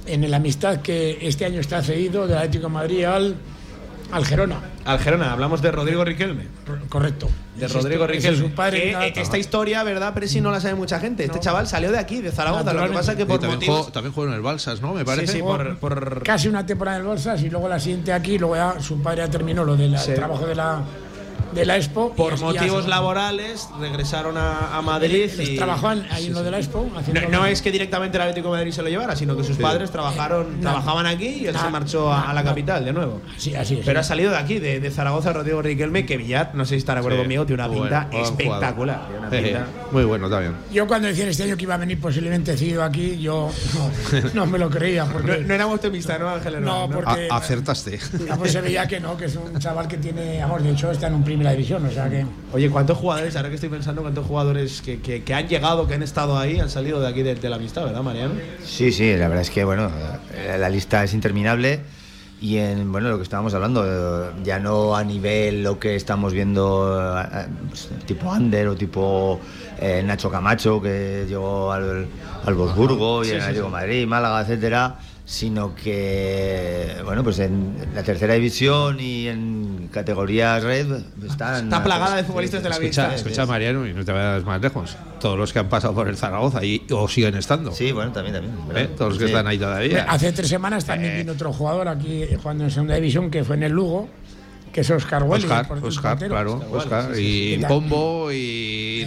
[0.07, 3.35] en el Amistad, que este año está cedido del Atlético de Madrid al,
[4.11, 4.59] al Gerona.
[4.85, 6.47] Al Gerona, hablamos de Rodrigo Riquelme.
[6.89, 7.27] Correcto.
[7.57, 8.37] De Rodrigo Riquelme.
[8.37, 10.11] su padre eh, esta historia, ¿verdad?
[10.13, 11.23] Pero si no la sabe mucha gente.
[11.23, 11.41] Este No.
[11.41, 12.73] chaval salió de aquí, de Zaragoza.
[12.73, 13.77] Lo que pasa es que por también, motivos.
[13.79, 14.93] jugó, también jugó en el Balsas, ¿no?
[14.93, 15.33] Me Sí, parece.
[15.33, 18.55] sí, por, por- Casi una temporada en el Balsas y luego la siguiente aquí, luego
[18.57, 20.11] ya su padre ya terminó lo del Sí.
[20.13, 20.81] trabajo de la,
[21.55, 22.13] de la Expo.
[22.13, 25.29] por motivos laborales regresaron a, a Madrid.
[25.37, 26.87] Les y, trabajaban ahí en lo de la Expo.
[27.13, 29.57] No, no es que directamente el Atlético de Madrid se lo llevara, sino que sus
[29.57, 30.61] padres trabajaron, No.
[30.71, 31.61] trabajaban aquí y él No.
[31.61, 33.21] se marchó a, a la capital de nuevo.
[33.37, 33.85] Sí, así es.
[33.85, 36.77] Pero ha salido de aquí, de, de Zaragoza, Rodrigo Riquelme, que Villar, no sé si
[36.77, 39.01] estará de acuerdo Sí, conmigo, tiene una pinta bueno, espectacular.
[39.17, 40.55] una pinta- Muy bueno también.
[40.71, 43.49] Yo cuando decían este año que iba a venir posiblemente cedido aquí, yo
[44.33, 45.05] no, no me lo creía.
[45.05, 46.61] No, Porque, no era optimista, ¿no, Ángel?
[46.63, 47.99] No, porque- A- acertaste.
[48.29, 51.07] Vamos, se veía que no, que es un chaval que tiene, vamos, de hecho está
[51.07, 54.25] en un primera división, o sea que Oye, ¿cuántos jugadores, ahora que estoy pensando, cuántos
[54.25, 57.35] jugadores que, que- que han llegado, que han estado ahí, han salido de aquí de,
[57.35, 58.33] de la amistad, ¿verdad, Mariano?
[58.63, 59.89] Sí, sí, la verdad es que bueno,
[60.33, 61.81] eh, la lista es interminable
[62.41, 66.33] y en bueno lo que estábamos hablando, eh, ya no a nivel lo que estamos
[66.33, 69.39] viendo eh, pues, tipo Ander o tipo
[69.79, 72.07] eh, Nacho Camacho que llegó al,
[72.45, 73.61] al Bosburgo y Sí, en sí, sí.
[73.71, 79.64] Madrid, Málaga, etcétera, sino que bueno pues en la tercera división y en
[79.95, 80.87] categorías red
[81.25, 84.61] están Está plagada de futbolistas de la Escucha, escucha Mariano, y no te vayas más
[84.61, 84.97] lejos.
[85.21, 87.71] Todos los que han pasado por el Zaragoza y, o siguen estando.
[87.71, 88.53] Sí, bueno, también, también.
[88.75, 88.89] ¿Eh?
[88.97, 89.31] Todos los que Sí.
[89.31, 90.05] están ahí todavía.
[90.09, 91.17] hace tres semanas también Eh.
[91.19, 94.09] vino otro jugador aquí jugando en segunda división que fue en el Lugo,
[94.73, 95.45] que es Oscar Welly.
[95.81, 97.11] Oscar, claro, Oscar.
[97.17, 97.61] Y sí.
[97.65, 98.35] Pombo y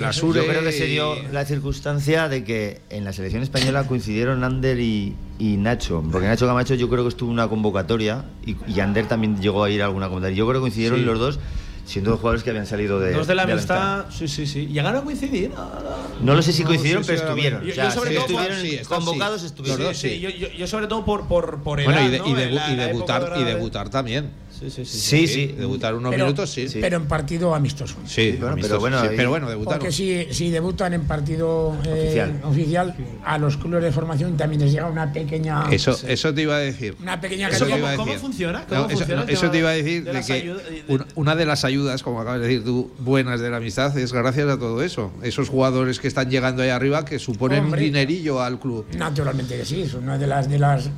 [0.01, 0.41] la Sure.
[0.41, 4.45] Yo creo que se dio y- la circunstancia de que en la selección española coincidieron
[4.45, 6.03] Ander y, y Nacho.
[6.11, 9.65] Porque Nacho Camacho yo creo que estuvo en una convocatoria y, y Ander también llegó
[9.65, 10.37] a ir a alguna convocatoria.
[10.37, 11.05] Yo creo que coincidieron Sí.
[11.05, 11.39] los dos
[11.87, 13.13] siendo dos jugadores que habían salido de.
[13.13, 14.67] Dos de la de amistad, sí, sí, sí.
[14.67, 15.51] ¿Llegaron a coincidir?
[16.21, 17.63] No lo sé si No, coincidieron, sí, pero estuvieron.
[17.65, 19.95] yo- O sea, yo sobre sí todo estuvieron sí, convocados, estuvieron.
[19.95, 20.21] Sí, sí.
[20.21, 22.27] yo, yo- yo sobre todo por, por, por edad, Bueno, y, de- ¿no?
[22.27, 24.31] y debu- la- y debutar, y de- debutar también.
[24.59, 24.99] Sí, sí, sí.
[24.99, 25.47] Sí, sí.
[25.59, 26.67] Debutar unos Pero- minutos, sí.
[26.81, 27.97] Pero en partido amistoso.
[28.07, 29.79] Sí, bueno, amistoso, pero bueno, ahí- pero bueno, debutar.
[29.79, 32.41] Porque si, si debutan en partido eh, Oficial.
[32.45, 36.57] oficial, a los clubes de formación también les llega una pequeña Eso, eso te iba
[36.57, 36.97] a decir.
[37.01, 38.61] una pequeña Eso ¿Cómo funciona?
[38.61, 40.27] No, ¿Cómo eso, funciona no, el eso tema te iba a decir de de las
[40.27, 43.51] que ayudas- de- un- una de las ayudas, como acabas de decir tú, buenas de
[43.51, 45.13] la amistad, es gracias a todo eso.
[45.23, 47.81] Esos jugadores que están llegando ahí arriba que suponen Hombre.
[47.81, 48.87] un dinerillo al club.
[48.97, 50.91] Naturalmente que sí, es una de las de las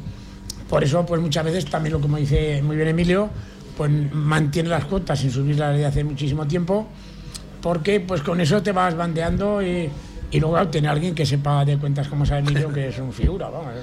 [0.70, 3.28] por eso pues muchas veces también lo como dice muy bien Emilio,
[3.76, 6.86] pues mantiene las cuotas sin subirlas desde hace muchísimo tiempo,
[7.60, 9.90] porque pues con eso te vas bandeando y,
[10.32, 13.48] y luego tener alguien que sepa de cuentas como sabe Emilio que es un figura,
[13.48, 13.74] vamos.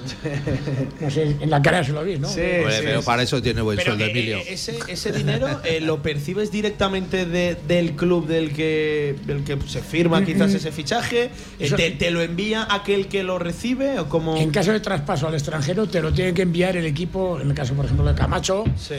[1.00, 2.28] No sé, en la cara se lo veis, ¿no?
[2.28, 3.06] Sí, Hombre, sí, pero sí.
[3.06, 4.38] para eso tiene buen Pero, sueldo, Emilio.
[4.38, 9.58] eh, ese, ese dinero eh, lo percibes directamente de- del club del que, del que
[9.66, 11.24] se firma quizás ese fichaje.
[11.24, 14.36] Eh, Eso- te, te lo envía aquel que lo recibe o como.
[14.36, 17.54] En caso de traspaso al extranjero te lo tiene que enviar el equipo, en el
[17.54, 18.94] caso por ejemplo de Camacho, Sí.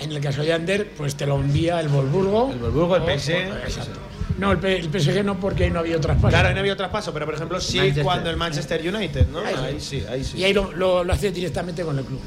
[0.00, 2.50] en el caso de Ander, pues te lo envía el Wolfsburgo.
[2.52, 3.32] El Wolfsburgo, el PSG.
[3.64, 3.98] Exacto.
[4.38, 6.28] No, el, P- el PSG no porque ahí no ha habido traspaso.
[6.28, 8.04] Claro, ahí no había traspaso, pero por ejemplo sí Manchester.
[8.04, 9.40] cuando el Manchester United, ¿no?
[9.40, 9.60] Ahí sí.
[9.66, 10.38] Ahí sí, ahí sí.
[10.38, 12.20] Y ahí lo, lo, lo hace directamente con el club.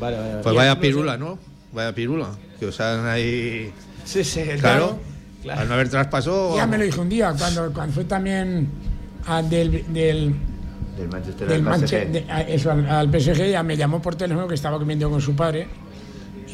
[0.00, 0.42] Vale, vale, vale.
[0.42, 1.38] Pues vaya pirula, ¿no?
[1.72, 2.28] Vaya pirula.
[2.58, 3.72] Que os han ahí.
[4.04, 4.98] Sí, sí, Claro.
[5.42, 5.60] claro.
[5.60, 6.56] Al no haber traspaso.
[6.56, 8.68] Ya me lo dijo un día, cuando, cuando fue también
[9.26, 10.34] a- del, del,
[10.96, 12.12] Del Manchester del al Manche- PSG.
[12.12, 15.20] de- a- eso, al, al PSG, ya me llamó por teléfono que estaba comiendo con
[15.20, 15.68] su padre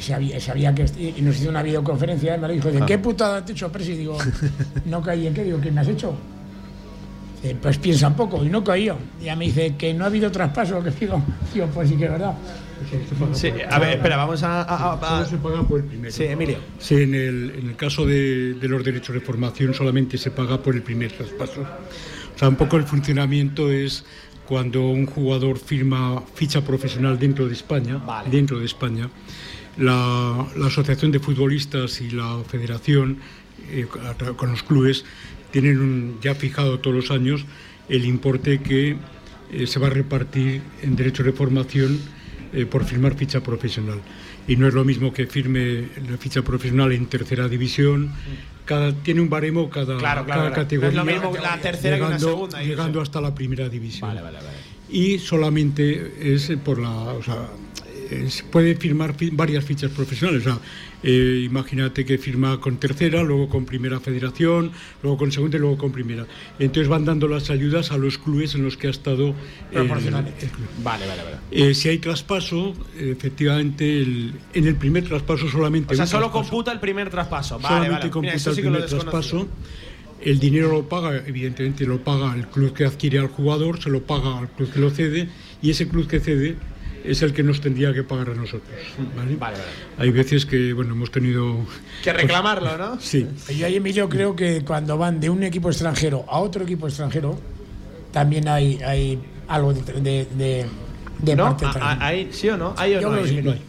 [0.05, 3.45] sabía, sabía que y nos hizo una videoconferencia y me lo dijo, ¿de qué putada
[3.45, 3.93] te he hecho, Presi?
[3.93, 4.17] Y digo,
[4.87, 6.15] no caí en qué, digo, ¿qué me has hecho?
[7.43, 8.97] Dice, pues piensa un poco y no caía.
[9.21, 12.05] Y ya me dice que no ha habido traspaso, que digo, digo pues sí que
[12.07, 12.35] es verdad.
[13.33, 14.63] Sí, a ver, espera, vamos a.
[14.63, 16.13] a- a- se paga por el primero.
[16.13, 16.59] Sí, Emilio.
[16.79, 20.59] Sí, en el, en el caso de, de los derechos de formación solamente se paga
[20.63, 21.63] por el primer traspaso.
[21.63, 24.05] O sea, un poco el funcionamiento es
[24.47, 28.29] cuando un jugador firma ficha profesional dentro de España, Vale.
[28.29, 29.09] dentro de España,
[29.77, 33.19] la, la Asociación de Futbolistas y la Federación
[33.71, 33.87] eh,
[34.37, 35.05] con los clubes
[35.51, 37.45] tienen un- ya fijado todos los años
[37.89, 38.97] el importe que
[39.53, 41.99] eh, se va a repartir en derechos de formación
[42.53, 44.01] eh, por firmar ficha profesional.
[44.47, 48.13] Y no es lo mismo que firme la ficha profesional en tercera división.
[48.67, 50.55] Cada, tiene un baremo cada, Claro, claro, cada claro.
[50.55, 51.03] categoría.
[51.03, 54.09] No es lo mismo la tercera que una llegando, segunda, llegando hasta la primera división.
[54.09, 54.49] Vale, vale, vale.
[54.91, 56.91] Y solamente es por la.
[56.91, 57.49] O sea,
[58.11, 60.43] eh, se puede firmar fi- varias fichas profesionales.
[60.47, 60.59] O sea,
[61.03, 65.77] eh, imagínate que firma con tercera, luego con primera federación, luego con segunda y luego
[65.79, 66.27] con primera.
[66.59, 69.29] Entonces van dando las ayudas a los clubes en los que ha estado
[69.71, 70.49] el, Proporcionalmente.
[70.83, 71.37] Vale, vale, vale.
[71.51, 75.95] Eh, si hay traspaso, efectivamente, el- en el primer traspaso solamente.
[75.95, 76.51] O sea, solo traspaso.
[76.51, 77.57] computa el primer traspaso.
[77.59, 78.11] Vale, solamente vale.
[78.11, 79.49] computa Mira, el sí primer traspaso.
[80.21, 84.05] El dinero lo paga, evidentemente lo paga el club que adquiere al jugador, se lo
[84.05, 85.29] paga al club que lo cede
[85.61, 86.57] y ese club que cede
[87.05, 88.75] es el que nos tendría que pagar a nosotros.
[89.17, 89.37] ¿vale?
[89.37, 89.71] Vale, vale.
[89.99, 91.59] Hay veces que bueno hemos tenido
[92.03, 93.01] Que reclamarlo, ¿no?
[93.01, 93.27] sí
[93.57, 97.39] Yo ahí, Emilio, creo que cuando van de un equipo extranjero a otro equipo extranjero,
[98.13, 100.67] también hay, hay algo de, de, de,
[101.19, 101.45] de ¿No?
[101.45, 101.85] parte A- atrás.
[102.01, 102.75] a- ¿Hay, ¿Sí o no?
[102.77, 103.13] ¿Hay o Yo no?
[103.17, 103.31] creo hay?
[103.31, 103.43] que sí.
[103.47, 103.63] no hay.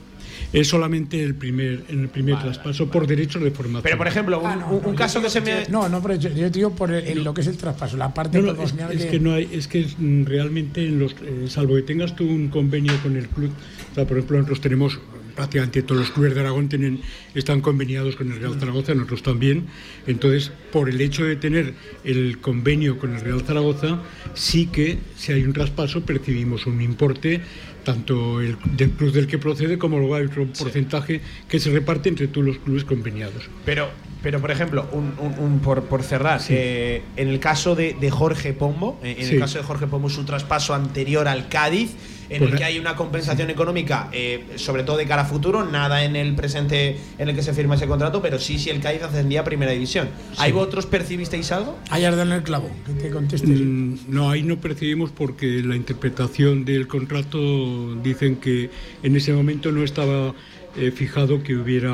[0.54, 3.84] Es solamente el primer en el primer traspaso por derechos de formación.
[3.84, 5.68] Pero, por ejemplo, un, Ah, no, un- no, un yo caso que digo se me.
[5.70, 7.98] No, no, pero yo, yo te digo por el- el- lo que es el traspaso,
[7.98, 10.86] la parte No, no, es, proporcional es que- que no hay, es que mm, realmente
[10.88, 13.52] en los, eh, salvo que tengas tú un convenio con el club,
[13.92, 15.00] o sea, por ejemplo nosotros tenemos
[15.36, 17.02] prácticamente todos los clubes de Aragón tienen,
[17.34, 19.66] están conveniados con el Real Zaragoza, nosotros también,
[20.08, 21.74] entonces por el hecho de tener
[22.06, 24.00] el convenio con el Real Zaragoza,
[24.34, 27.42] sí que si hay un traspaso percibimos un importe
[27.86, 32.10] tanto el, del club del que procede como luego hay otro porcentaje que se reparte
[32.10, 33.50] entre todos los clubes conveniados.
[33.64, 33.88] Pero,
[34.22, 38.12] pero por ejemplo, un, un- un- por, por cerrar, eh, en el caso de, de
[38.12, 39.36] Jorge Pombo, en Sí.
[39.36, 41.92] el caso de Jorge Pombo, su traspaso anterior al Cádiz,
[42.30, 42.58] en el Correcto.
[42.58, 46.36] que hay una compensación económica, eh, sobre todo de cara a futuro, nada en el
[46.36, 49.44] presente en el que se firma ese contrato, pero sí si el Cádiz ascendía a
[49.44, 50.10] primera división.
[50.38, 51.78] ¿Ahí vosotros percibisteis algo?
[51.90, 53.48] Dado en el clavo, que te conteste.
[53.48, 58.70] Mm, No, ahí no percibimos porque la interpretación del contrato dicen que
[59.04, 60.34] en ese momento no estaba
[60.78, 61.94] eh, fijado que hubiera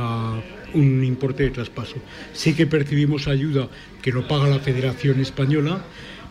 [0.73, 1.95] un importe de traspaso.
[2.33, 3.67] Sí que percibimos ayuda
[4.01, 5.83] que lo paga la Federación Española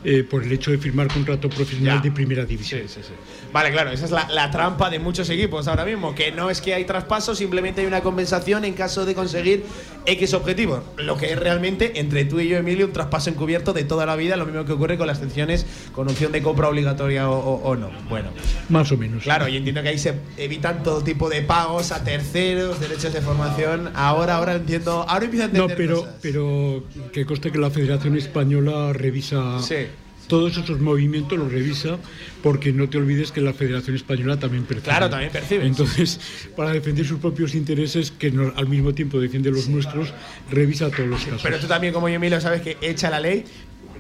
[0.05, 2.03] eh, por el hecho de firmar contrato profesional Ya.
[2.03, 2.83] de primera división.
[3.53, 6.61] Vale, claro, esa es la, la trampa de muchos equipos ahora mismo, que no es
[6.61, 9.65] que hay traspaso, simplemente hay una compensación en caso de conseguir
[10.07, 10.81] X objetivos.
[10.97, 14.17] Lo que es realmente, entre tú y yo, Emilio, un traspaso encubierto de toda la
[14.17, 17.63] vida, lo mismo que ocurre con las excepciones con opción de compra obligatoria o, o-
[17.71, 17.91] o no.
[18.09, 18.31] Bueno,
[18.69, 19.25] Más o menos.
[19.25, 23.21] claro, y entiendo que ahí se evitan todo tipo de pagos a terceros, derechos de
[23.21, 23.91] formación.
[23.95, 26.15] Ahora, ahora entiendo, ahora empiezo a No, entender pero, cosas.
[26.23, 29.87] pero que conste que la Federación Española revisa Sí.
[30.31, 31.99] Todos esos movimientos los revisa
[32.43, 34.85] porque no te olvides que la Federación Española también percibe.
[34.89, 35.67] Claro, también percibe.
[35.67, 36.19] Entonces,
[36.57, 40.15] para defender sus propios intereses, que no- al mismo tiempo defiende los nuestros,
[40.51, 41.43] revisa todos los casos.
[41.43, 43.45] Pero tú también, como yo, Emilio, sabes que echa la ley.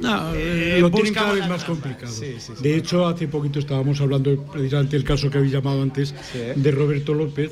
[0.00, 2.10] No, Eh, lo tienen cada vez más complicado.
[2.10, 2.62] Sí, sí, sí.
[2.62, 6.14] De hecho, hace poquito estábamos hablando precisamente del caso que habéis llamado antes
[6.56, 7.50] de Roberto López.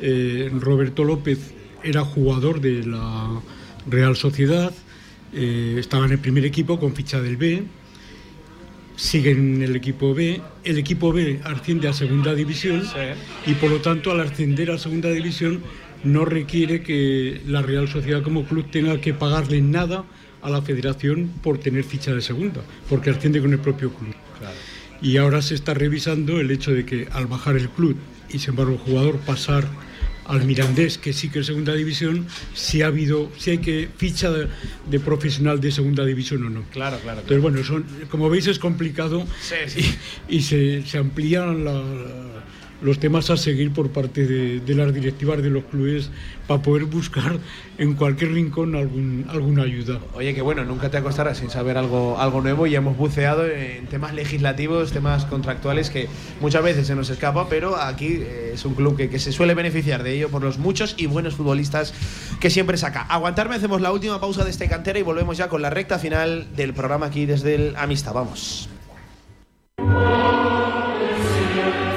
[0.00, 1.38] Eh, Roberto López
[1.84, 3.40] era jugador de la
[3.88, 4.72] Real Sociedad,
[5.32, 7.62] eh, estaba en el primer equipo con ficha del B,
[8.96, 12.82] sigue en el equipo B, el equipo B asciende a segunda división
[13.46, 15.62] y por lo tanto al ascender a segunda división
[16.04, 20.04] no requiere que la Real Sociedad como club tenga que pagarle nada
[20.42, 24.14] a la federación por tener ficha de segunda, porque asciende con el propio club.
[25.00, 27.96] Y ahora se está revisando el hecho de que al bajar el club
[28.28, 29.66] y sin embargo el jugador pasar
[30.26, 34.30] al Mirandés, que sí que es segunda división, si ha habido, si hay que ficha
[34.30, 34.48] de,
[34.90, 36.62] de profesional de segunda división o no.
[36.72, 37.20] Claro, claro.
[37.20, 39.94] Entonces, bueno, son, como veis es complicado Sí, sí.
[40.28, 41.82] y, y se, se amplían la-
[42.84, 46.10] los temas a seguir por parte de, de las directivas de los clubes
[46.46, 47.38] para poder buscar
[47.78, 49.98] en cualquier rincón algún, alguna ayuda.
[50.12, 53.86] Oye, que bueno, nunca te acostarás sin saber algo, algo nuevo y hemos buceado en
[53.86, 56.08] temas legislativos, temas contractuales que
[56.42, 59.54] muchas veces se nos escapa, pero aquí eh, es un club que, que se suele
[59.54, 61.94] beneficiar de ello por los muchos y buenos futbolistas
[62.38, 63.00] que siempre saca.
[63.00, 66.54] Aguantarme, hacemos la última pausa de este cantera y volvemos ya con la recta final
[66.54, 68.12] del programa aquí desde el Amistad.
[68.12, 68.68] Vamos.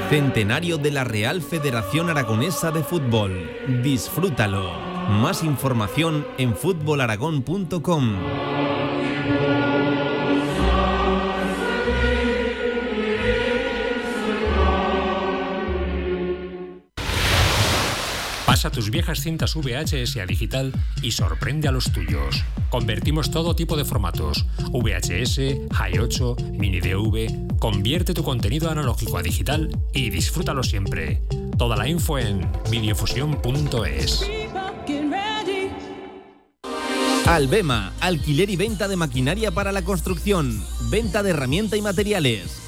[0.08, 3.50] Centenario de la Real Federación Aragonesa de Fútbol.
[3.82, 4.72] Disfrútalo.
[5.20, 8.16] Más información en fútbolaragón.com.
[18.48, 20.72] Pasa tus viejas cintas VHS a digital
[21.02, 22.46] y sorprende a los tuyos.
[22.70, 27.58] Convertimos todo tipo de formatos: VHS, Hi8, Mini DV.
[27.58, 31.20] Convierte tu contenido analógico a digital y disfrútalo siempre.
[31.58, 34.24] Toda la info en videofusión.es.
[37.26, 42.67] Albema, alquiler y venta de maquinaria para la construcción, venta de herramienta y materiales,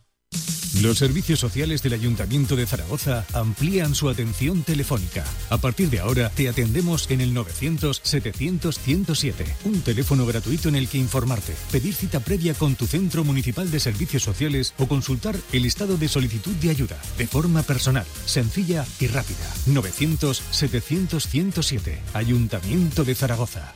[0.81, 5.23] Los servicios sociales del Ayuntamiento de Zaragoza amplían su atención telefónica.
[5.51, 10.97] A partir de ahora te atendemos en el 900-700-107, un teléfono gratuito en el que
[10.97, 15.97] informarte, pedir cita previa con tu centro municipal de servicios sociales o consultar el estado
[15.97, 19.53] de solicitud de ayuda de forma personal, sencilla y rápida.
[19.67, 23.75] 900-700-107, Ayuntamiento de Zaragoza.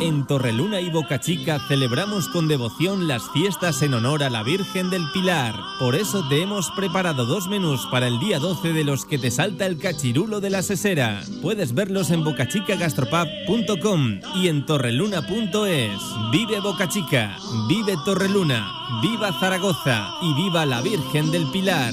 [0.00, 4.88] En Torreluna y Boca Chica celebramos con devoción las fiestas en honor a la Virgen
[4.88, 5.54] del Pilar.
[5.78, 9.30] Por eso te hemos preparado dos menús para el día 12 de los que te
[9.30, 11.20] salta el cachirulo de la sesera.
[11.42, 16.00] Puedes verlos en bocachicagastropub.com y en torreluna.es.
[16.32, 17.36] Vive Boca Chica,
[17.68, 18.72] vive Torreluna,
[19.02, 21.92] viva Zaragoza y viva la Virgen del Pilar.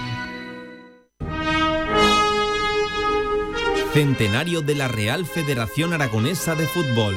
[3.93, 7.13] Centenario de la Real Federación Aragonesa de Fútbol.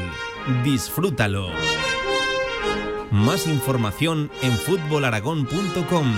[0.65, 1.49] Disfrútalo.
[3.13, 6.13] Más información en fútbolaragón.com.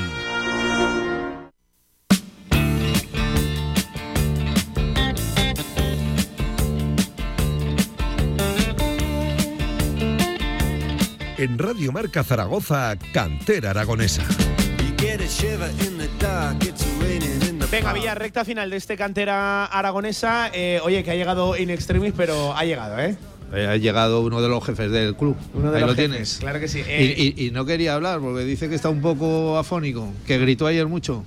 [11.36, 14.24] En Radio Marca Zaragoza, Cantera Aragonesa.
[17.70, 20.50] Venga, Villa, recta final de este cantera aragonesa.
[20.52, 23.16] Eh, oye, que ha llegado in extremis, pero ha llegado, ¿eh?
[23.52, 25.36] Eh, Ha llegado uno de los jefes del club.
[25.54, 26.36] Uno de Ahí los lo jefes, tienes.
[26.38, 26.78] claro que sí.
[26.80, 30.38] Y- Eh, y, y no quería hablar porque dice que está un poco afónico, que
[30.38, 31.24] gritó ayer mucho.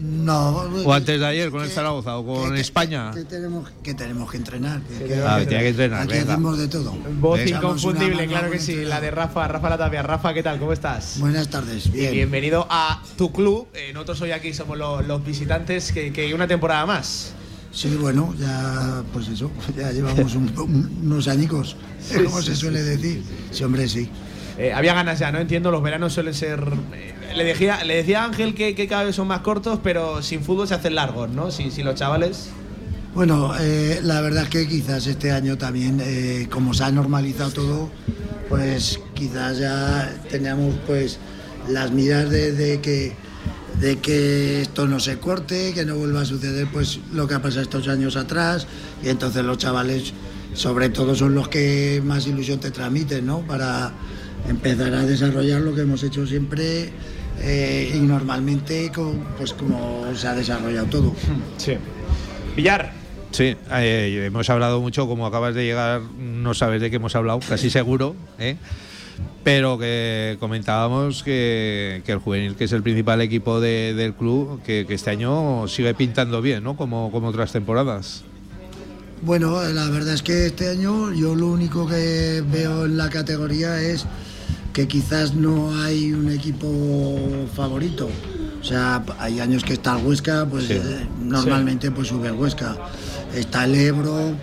[0.00, 0.62] No.
[0.84, 3.10] O antes de ayer con el Zaragoza o con España.
[3.14, 4.80] Que tenemos que, tenemos que entrenar.
[4.82, 6.32] que- que- Ah, tiene que entrenar, Aquí venga.
[6.32, 6.92] hacemos de todo.
[7.20, 8.84] Voz inconfundible, claro que sí.
[8.84, 10.02] La de Rafa, Rafa Latavia.
[10.02, 10.58] Rafa, ¿qué tal?
[10.58, 11.16] ¿Cómo estás?
[11.18, 12.12] Buenas tardes, Y bien.
[12.12, 13.68] bienvenido a tu club.
[13.74, 17.32] Eh, nosotros hoy aquí somos lo- los visitantes que, que una temporada más.
[17.72, 21.76] Sí, bueno, ya, pues eso, ya llevamos un- un- unos añicos,
[22.06, 23.22] Sí, como sí, se suele decir.
[23.50, 24.10] Sí, hombre, sí.
[24.58, 25.38] Eh, había ganas ya, ¿no?
[25.38, 26.60] Entiendo, los veranos suelen ser.
[26.94, 30.68] eh, le, decía, le decía Ángel que, cada vez son más cortos, pero sin fútbol
[30.68, 31.50] se hacen largos, ¿no?
[31.50, 32.50] Si, si los chavales.
[33.14, 36.02] Bueno, eh, la verdad es que quizás este año también,
[36.50, 37.90] como se ha normalizado todo,
[38.48, 41.18] pues quizás ya teníamos pues
[41.68, 43.14] las miras de, de que
[43.80, 47.42] de que esto no se corte, que no vuelva a suceder pues lo que ha
[47.42, 48.66] pasado estos años atrás
[49.02, 50.12] y entonces los chavales
[50.54, 53.40] sobre todo son los que más ilusión te transmiten, ¿no?
[53.40, 53.92] Para
[54.48, 56.90] empezar a desarrollar lo que hemos hecho siempre
[57.40, 61.14] eh, y normalmente con- pues como se ha desarrollado todo.
[61.56, 61.74] Sí.
[62.56, 62.92] Villar.
[63.30, 67.40] Sí, eh, hemos hablado mucho, como acabas de llegar, no sabes de qué hemos hablado,
[67.48, 68.56] casi seguro, ¿eh?
[69.42, 74.60] pero que comentábamos que, que el juvenil, que es el principal equipo de- del club,
[74.62, 76.76] que, que este año sigue pintando bien, ¿no?
[76.76, 78.22] Como, como otras temporadas.
[79.22, 83.80] Bueno, la verdad es que este año yo lo único que veo en la categoría
[83.80, 84.04] es
[84.72, 86.68] que quizás no hay un equipo
[87.54, 88.08] favorito.
[88.60, 90.74] O sea, hay años que está el Huesca, pues Sí.
[90.74, 92.76] eh, normalmente pues sube el Huesca.
[93.34, 94.36] Está el Ebro, eh,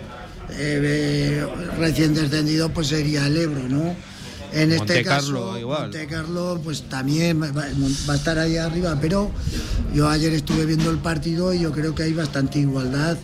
[0.50, 1.46] eh,
[1.78, 3.94] recién descendido pues sería el Ebro, ¿no?
[4.52, 5.82] En este caso, igual.
[5.82, 9.30] Montecarlo, pues también va, va a estar ahí arriba, pero
[9.94, 13.16] yo ayer estuve viendo el partido y yo creo que hay bastante igualdad.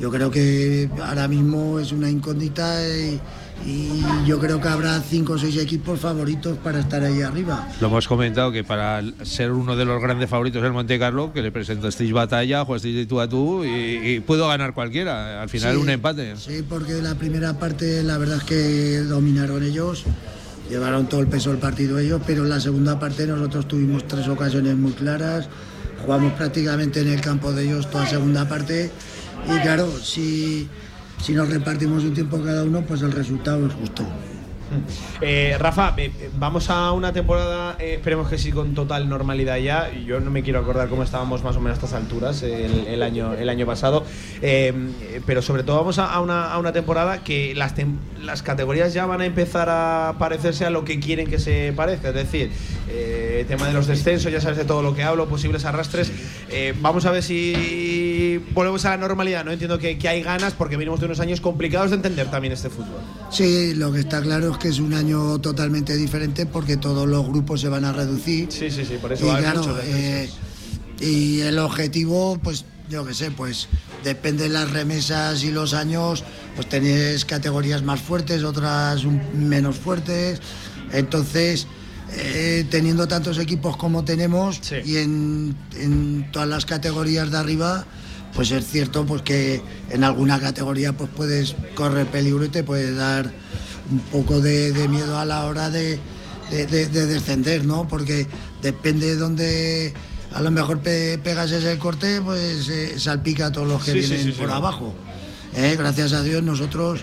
[0.00, 3.20] Yo creo que ahora mismo es una incógnita y,
[3.66, 7.68] y yo creo que habrá cinco o seis equipos favoritos para estar ahí arriba.
[7.80, 11.42] Lo hemos comentado que para ser uno de los grandes favoritos del Monte Carlo, que
[11.42, 15.42] le presentasteis batalla, jugasteis de tú a tú y, y pudo ganar cualquiera.
[15.42, 16.36] Al final Sí, un empate.
[16.36, 20.04] Sí, porque la primera parte la verdad es que dominaron ellos,
[20.70, 24.26] llevaron todo el peso del partido ellos, pero en la segunda parte nosotros tuvimos tres
[24.28, 25.48] ocasiones muy claras,
[26.04, 28.90] jugamos prácticamente en el campo de ellos toda segunda parte
[29.46, 30.68] y claro, si,
[31.22, 34.04] si nos repartimos un tiempo cada uno, pues el resultado es justo.
[35.22, 39.58] Eh, Rafa, eh, eh, vamos a una temporada, eh, esperemos que sí, con total normalidad
[39.58, 39.90] ya.
[39.92, 43.02] Yo no me quiero acordar cómo estábamos más o menos a estas alturas el, el
[43.02, 44.02] año, el año pasado.
[44.40, 44.72] Eh,
[45.26, 48.94] pero sobre todo vamos a, a una, a una temporada que las, tem- las categorías
[48.94, 52.08] ya van a empezar a parecerse a lo que quieren que se parezca.
[52.08, 52.50] Es decir,
[52.88, 56.10] eh, tema de los descensos, ya sabes de todo lo que hablo, posibles arrastres.
[56.80, 59.44] Vamos a ver si volvemos a la normalidad.
[59.44, 62.52] No entiendo que, que hay ganas porque venimos de unos años complicados de entender también
[62.54, 63.00] este fútbol.
[63.30, 67.26] Sí, lo que está claro es que es un año totalmente diferente porque todos los
[67.26, 68.52] grupos se van a reducir.
[68.52, 70.30] Sí, sí, sí, por eso y claro, eh,
[71.00, 73.68] y el objetivo, pues yo qué sé, pues
[74.04, 79.04] depende de las remesas y los años, pues tenéis categorías más fuertes, otras
[79.34, 80.40] menos fuertes.
[80.92, 81.66] Entonces,
[82.12, 87.86] eh, teniendo tantos equipos como tenemos y en, en todas las categorías de arriba,
[88.34, 92.94] pues es cierto pues que en alguna categoría pues puedes correr peligro y te puede
[92.94, 93.30] dar
[93.90, 95.98] un poco de, de miedo a la hora de,
[96.50, 97.86] de- de- de descender, ¿no?
[97.88, 98.26] Porque
[98.62, 99.94] depende de dónde
[100.32, 103.98] a lo mejor pe- pegas ese corte, pues eh, salpica a todos los que Sí,
[104.00, 104.38] vienen sí, sí.
[104.40, 104.94] por abajo.
[105.56, 105.74] ¿eh?
[105.78, 107.00] Gracias a Dios nosotros,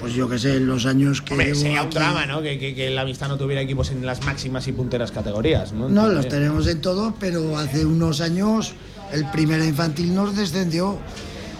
[0.00, 2.40] pues yo qué sé, en los años que Hombre, sería un drama, ¿no?
[2.40, 5.88] Que, que- que la amistad no tuviera equipos en las máximas y punteras categorías, ¿no?
[5.90, 6.30] No, los También.
[6.30, 8.72] tenemos en todos, pero hace unos años
[9.12, 10.98] el primera infantil nos descendió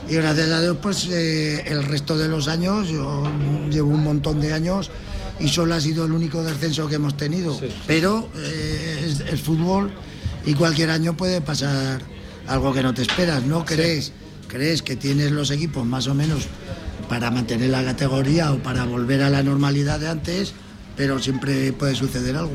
[0.09, 3.25] y gracias a Dios pues eh, el resto de los años, yo
[3.71, 4.91] llevo un montón de años
[5.41, 7.59] y solo ha sido el único descenso que hemos tenido.
[7.87, 9.91] Pero eh, es, es fútbol
[10.47, 12.03] y cualquier año puede pasar
[12.47, 13.65] algo que no te esperas, ¿no?
[13.65, 14.13] Crees,
[14.49, 16.45] crees que tienes los equipos más o menos
[17.09, 20.55] para mantener la categoría o para volver a la normalidad de antes,
[20.97, 22.53] pero siempre puede suceder algo.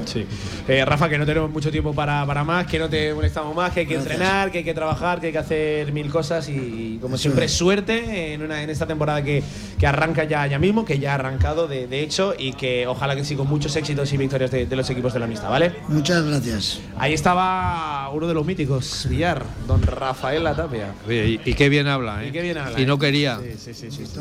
[0.67, 3.71] Eh, Rafa, que no tenemos mucho tiempo para, para más, que no te molestamos más,
[3.73, 4.13] que hay que Gracias.
[4.13, 7.45] entrenar, que hay que trabajar, que hay que hacer mil cosas y, como Eso siempre,
[7.45, 7.51] es.
[7.53, 9.43] suerte en, una, en esta temporada que,
[9.77, 13.15] que arranca ya, ya mismo, que ya ha arrancado de, de hecho y que ojalá
[13.15, 15.73] que sí con muchos éxitos y victorias de, de los equipos de la amistad, ¿vale?
[15.87, 16.79] Muchas gracias.
[16.97, 20.93] Ahí estaba uno de los míticos, Villar, don Rafael Latapia.
[21.07, 22.29] Oye, y, y qué bien habla, ¿eh?
[22.29, 22.99] Y qué bien habla, Y no ¿eh?
[22.99, 23.39] quería.
[23.57, 24.05] Sí, sí, sí.
[24.05, 24.19] sí.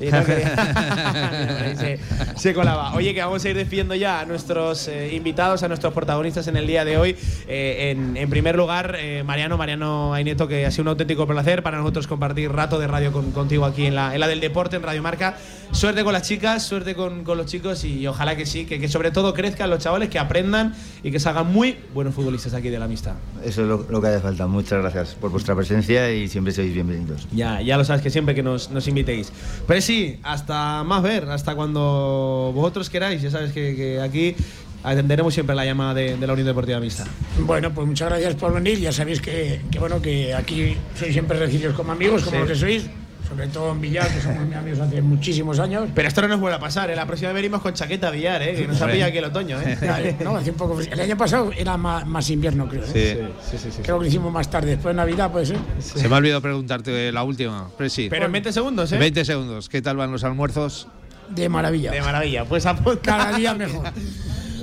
[0.00, 1.98] Y no quería- se,
[2.36, 2.94] se colaba.
[2.94, 6.56] Oye, que vamos a ir despidiendo ya a nuestros eh, invitados, a nuestros protagonistas en
[6.56, 7.16] el día de hoy.
[7.48, 11.62] Eh, en, en primer lugar, eh, Mariano, Mariano Aineto, que ha sido un auténtico placer
[11.62, 14.76] para nosotros compartir rato de radio con- contigo aquí en la, en la del deporte,
[14.76, 15.36] en Radio Marca.
[15.72, 18.88] Suerte con las chicas, suerte con, con los chicos y ojalá que sí, que, que
[18.88, 22.78] sobre todo crezcan los chavales, que aprendan y que salgan muy buenos futbolistas aquí de
[22.78, 23.14] la amistad.
[23.42, 24.46] Eso es lo, lo que hace falta.
[24.46, 27.26] Muchas gracias por vuestra presencia y siempre sois bienvenidos.
[27.32, 29.32] Ya, ya lo sabes que siempre que nos, nos invitéis.
[29.66, 33.22] Pero sí, hasta más ver, hasta cuando vosotros queráis.
[33.22, 34.36] Ya sabes que, que aquí
[34.84, 37.04] atenderemos siempre la llamada de, de la Unión Deportiva Mixta.
[37.40, 38.78] Bueno, pues muchas gracias por venir.
[38.78, 42.42] Ya sabéis que, que, bueno que aquí sois siempre recibidos como amigos, como Sí.
[42.42, 42.86] lo que sois.
[43.28, 45.88] sobre todo en Villar, que somos muy amigos hace muchísimos años.
[45.94, 46.96] Pero esto no nos vuelve a pasar, ¿eh?
[46.96, 48.54] La próxima vez venimos con chaqueta Villar, ¿eh?
[48.54, 50.16] Que nos ha pillado aquí el otoño, ¿eh?
[50.22, 50.78] No, hace un poco.
[50.80, 52.82] El año pasado era más, más invierno, creo.
[52.94, 53.28] ¿eh?
[53.42, 53.68] Sí.
[53.82, 55.56] Creo que lo hicimos más tarde, después de Navidad, puede ser.
[55.78, 58.08] Se me ha olvidado preguntarte la última, Presi.
[58.10, 58.98] Pero en 20 segundos, ¿eh?
[58.98, 59.68] 20 segundos.
[59.70, 60.88] ¿Qué tal van los almuerzos?
[61.28, 61.90] De maravilla.
[61.90, 62.44] De maravilla.
[62.44, 63.00] Pues apunta.
[63.02, 63.86] Cada día mejor.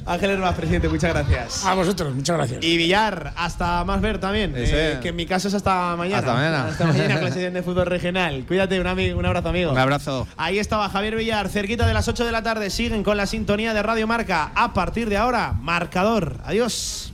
[0.05, 1.66] Ángel Herbaz, presidente, muchas gracias.
[1.66, 2.64] A vosotros, muchas gracias.
[2.64, 4.53] Y Villar, hasta más ver también.
[4.55, 6.18] Eh, que en mi caso es hasta mañana.
[6.20, 6.66] Hasta mañana.
[6.68, 8.43] Hasta mañana sesión de fútbol regional.
[8.47, 9.72] Cuídate, un, un abrazo, amigo.
[9.72, 10.28] Un abrazo.
[10.36, 12.72] Ahí estaba Javier Villar, cerquita de las 8 de la tarde.
[12.72, 14.51] Siguen con la sintonía de Radio Marca.
[14.55, 16.38] A partir de ahora, marcador.
[16.43, 17.14] Adiós.